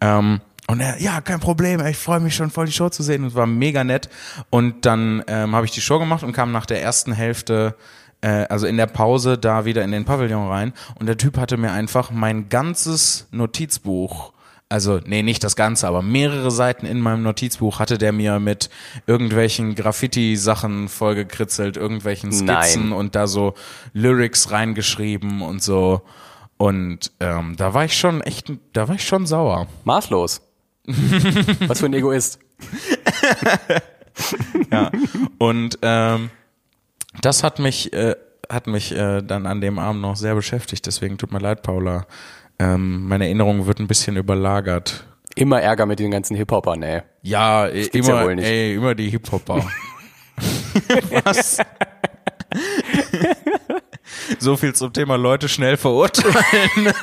[0.00, 3.22] Ähm, und er, ja, kein Problem, ich freue mich schon voll, die Show zu sehen.
[3.22, 4.08] Und es war mega nett.
[4.50, 7.74] Und dann ähm, habe ich die Show gemacht und kam nach der ersten Hälfte,
[8.20, 10.72] äh, also in der Pause, da wieder in den Pavillon rein.
[10.94, 14.32] Und der Typ hatte mir einfach mein ganzes Notizbuch
[14.70, 18.70] also, nee, nicht das Ganze, aber mehrere Seiten in meinem Notizbuch hatte der mir mit
[19.06, 22.92] irgendwelchen Graffiti-Sachen vollgekritzelt, irgendwelchen Skizzen Nein.
[22.92, 23.54] und da so
[23.92, 26.02] Lyrics reingeschrieben und so.
[26.56, 29.66] Und ähm, da war ich schon echt, da war ich schon sauer.
[29.84, 30.40] Maßlos.
[31.66, 32.38] Was für ein Egoist.
[34.70, 34.90] Ja.
[35.38, 36.30] Und ähm,
[37.22, 38.16] das hat mich, äh,
[38.50, 40.86] hat mich äh, dann an dem Abend noch sehr beschäftigt.
[40.86, 42.06] Deswegen tut mir leid, Paula.
[42.60, 45.06] Ähm, meine Erinnerung wird ein bisschen überlagert.
[45.34, 47.00] Immer Ärger mit den ganzen Hip-Hopern, ey.
[47.22, 48.46] Ja, äh, ja immer, wohl nicht.
[48.46, 49.64] ey, immer die Hip-Hopper.
[51.24, 51.58] Was?
[54.38, 56.34] so viel zum Thema Leute schnell verurteilen.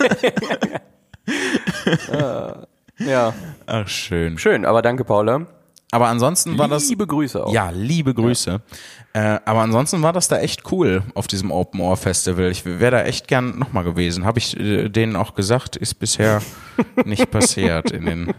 [2.99, 3.33] Ja.
[3.67, 4.37] Ach, schön.
[4.37, 5.45] Schön, aber danke, Paula.
[5.91, 6.89] Aber ansonsten war das.
[6.89, 7.53] Liebe Grüße auch.
[7.53, 8.61] Ja, liebe Grüße.
[9.13, 12.51] Äh, aber ansonsten war das da echt cool auf diesem Open Ohr Festival.
[12.51, 14.25] Ich wäre da echt gern nochmal gewesen.
[14.25, 16.41] Habe ich äh, denen auch gesagt, ist bisher
[17.05, 18.33] nicht passiert in den,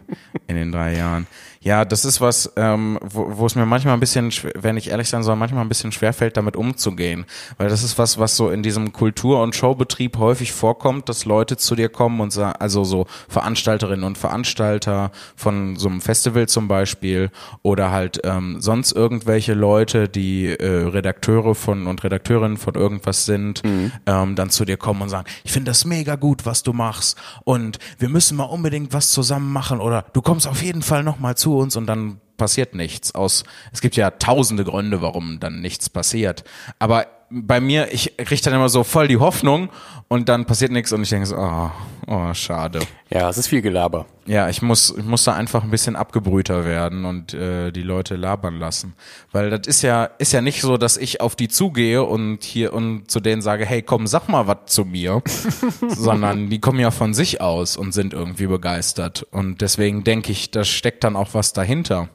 [0.46, 1.26] in den drei Jahren.
[1.61, 4.91] Ja, das ist was, ähm, wo, wo es mir manchmal ein bisschen, schwer- wenn ich
[4.91, 7.25] ehrlich sein soll, manchmal ein bisschen schwerfällt, damit umzugehen.
[7.57, 11.57] Weil das ist was, was so in diesem Kultur- und Showbetrieb häufig vorkommt, dass Leute
[11.57, 16.69] zu dir kommen und sagen, also so Veranstalterinnen und Veranstalter von so einem Festival zum
[16.69, 17.31] Beispiel
[17.63, 23.63] oder halt ähm, sonst irgendwelche Leute, die äh, Redakteure von und Redakteurinnen von irgendwas sind,
[24.07, 27.19] ähm, dann zu dir kommen und sagen, ich finde das mega gut, was du machst
[27.45, 31.19] und wir müssen mal unbedingt was zusammen machen oder du kommst auf jeden Fall noch
[31.19, 33.14] mal zu uns und dann passiert nichts.
[33.14, 36.44] Aus es gibt ja tausende Gründe, warum dann nichts passiert.
[36.78, 39.68] Aber bei mir, ich kriege dann immer so voll die Hoffnung
[40.09, 41.70] und dann passiert nichts und ich denke so, oh,
[42.07, 42.81] oh, schade.
[43.11, 44.07] Ja, es ist viel Gelaber.
[44.26, 48.16] Ja, ich muss, ich muss da einfach ein bisschen abgebrühter werden und äh, die Leute
[48.16, 48.95] labern lassen.
[49.33, 52.72] Weil das ist ja, ist ja nicht so, dass ich auf die zugehe und hier
[52.72, 55.22] und zu denen sage, hey, komm, sag mal was zu mir.
[55.89, 59.26] sondern die kommen ja von sich aus und sind irgendwie begeistert.
[59.31, 62.09] Und deswegen denke ich, da steckt dann auch was dahinter.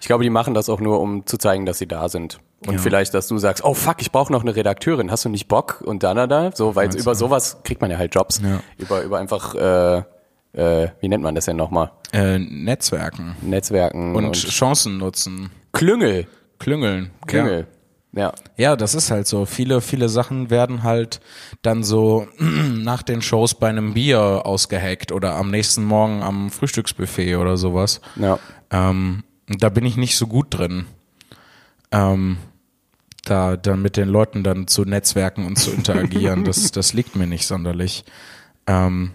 [0.00, 2.38] Ich glaube, die machen das auch nur, um zu zeigen, dass sie da sind.
[2.66, 5.48] Und vielleicht, dass du sagst, oh fuck, ich brauche noch eine Redakteurin, hast du nicht
[5.48, 5.82] Bock?
[5.84, 8.40] Und dann da, so, weil über sowas kriegt man ja halt Jobs.
[8.42, 8.60] Ja.
[8.76, 10.02] Über, über einfach, äh,
[10.52, 11.90] äh, wie nennt man das denn nochmal?
[12.12, 16.26] Äh, Netzwerken Netzwerken und, und, Chancen nutzen, Klüngel.
[16.58, 17.10] klüngeln.
[17.20, 17.26] Ja.
[17.26, 17.66] Klüngel.
[18.12, 18.32] Ja.
[18.56, 19.46] Ja, das ist halt so.
[19.46, 21.20] Viele, viele Sachen werden halt
[21.62, 27.36] dann so nach den Shows bei einem Bier ausgehackt oder am nächsten Morgen am Frühstücksbuffet
[27.36, 28.00] oder sowas.
[28.16, 28.38] Ja.
[28.70, 30.86] Ähm, da bin ich nicht so gut drin.
[31.92, 32.38] Ähm,
[33.24, 37.26] da dann mit den Leuten dann zu netzwerken und zu interagieren, das, das liegt mir
[37.26, 38.04] nicht sonderlich.
[38.66, 39.12] Ähm,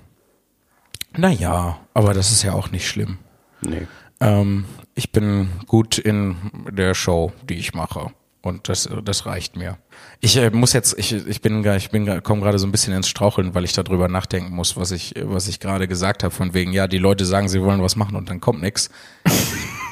[1.18, 3.18] naja, aber das ist ja auch nicht schlimm.
[3.62, 3.88] Nee.
[4.20, 6.36] Ähm, ich bin gut in
[6.70, 8.12] der Show, die ich mache.
[8.41, 9.80] Und das, das reicht mir.
[10.20, 12.93] Ich äh, muss jetzt, ich, ich bin, gar- ich bin, komme gerade so ein bisschen
[12.93, 16.53] ins Straucheln, weil ich darüber nachdenken muss, was ich, was ich gerade gesagt habe, von
[16.53, 18.91] wegen, ja, die Leute sagen, sie wollen was machen und dann kommt nix.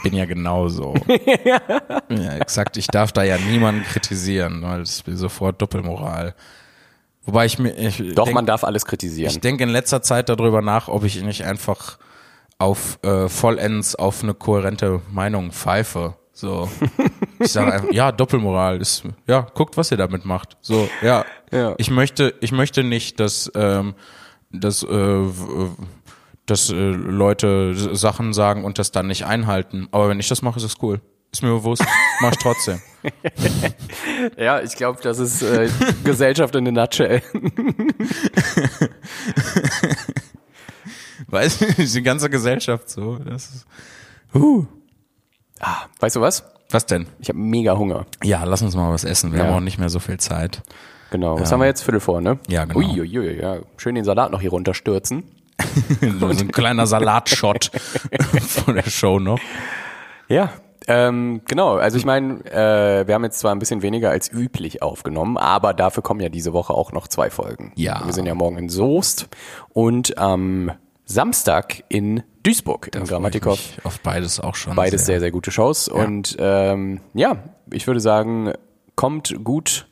[0.04, 0.96] Ich bin ja genauso.
[2.10, 2.76] ja, exakt.
[2.76, 6.36] Ich darf da ja niemanden kritisieren, weil das ist sofort Doppelmoral.
[7.26, 9.32] Wobei ich mir, ich Doch, denk- man darf alles kritisieren.
[9.32, 12.00] ich denke in letzter Zeit darüber nach, ob ich nicht einfach
[12.58, 16.16] auf äh, vollends auf eine kohärente Meinung pfeife.
[16.34, 16.70] So.
[17.40, 20.58] Ich sage einfach, ja, Doppelmoral ist, ja, guckt, was ihr damit macht.
[20.60, 21.24] So, ja.
[21.50, 21.76] Ja.
[21.78, 23.94] Ich möchte, ich möchte nicht, dass, ähm,
[24.52, 24.88] dass, äh,
[26.46, 29.88] dass äh, Leute Sachen sagen und das dann nicht einhalten.
[29.92, 31.02] Aber wenn ich das mache, ist es cool.
[31.32, 31.84] Ist mir bewusst,
[32.22, 32.80] mach ich trotzdem.
[34.38, 35.68] ja, ich glaube, das ist äh,
[36.04, 37.22] Gesellschaft in a nutshell.
[41.28, 43.18] Weißt du, die ganze Gesellschaft so.
[43.18, 43.66] Das ist,
[45.60, 46.44] Ah, weißt du was?
[46.72, 47.06] was denn?
[47.20, 48.06] Ich habe mega Hunger.
[48.24, 49.32] Ja, lass uns mal was essen.
[49.32, 49.46] Wir Ja.
[49.46, 50.62] haben auch nicht mehr so viel Zeit.
[51.12, 51.40] Genau.
[51.40, 51.84] Was haben wir jetzt?
[51.84, 52.40] Viertel vor, ne?
[52.48, 52.80] Ja, genau.
[52.80, 53.58] Uiuiui, ja.
[53.78, 55.24] Schön den Salat noch hier runterstürzen.
[56.20, 57.72] so ein kleiner Salatshot
[58.48, 59.40] von der Show noch.
[60.30, 60.54] Ja,
[60.88, 61.76] ähm, genau.
[61.76, 65.74] Also ich meine, äh, wir haben jetzt zwar ein bisschen weniger als üblich aufgenommen, aber
[65.74, 67.72] dafür kommen ja diese Woche auch noch zwei Folgen.
[67.76, 68.02] Ja.
[68.06, 69.30] Wir sind ja morgen in Soest
[69.70, 70.72] und am
[71.06, 73.60] Samstag in Duisburg im Grammatikov.
[73.60, 74.76] Ich auf beides auch schon.
[74.76, 75.88] Beides sehr, sehr gute Shows.
[75.88, 77.38] Und ähm, ja,
[77.72, 78.54] ich würde sagen,
[78.96, 79.88] kommt gut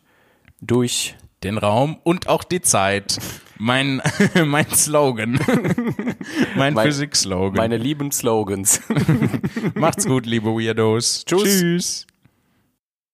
[0.62, 1.16] durch.
[1.44, 3.18] Den Raum und auch die Zeit.
[3.58, 4.00] Mein,
[4.46, 5.40] mein Slogan.
[6.56, 7.58] mein, Mein- Physik-Slogan.
[7.58, 8.82] Meine lieben Slogans.
[9.74, 11.26] Macht's gut, liebe Weirdos.
[11.26, 11.44] Tschüss.
[11.60, 12.08] Tschüss.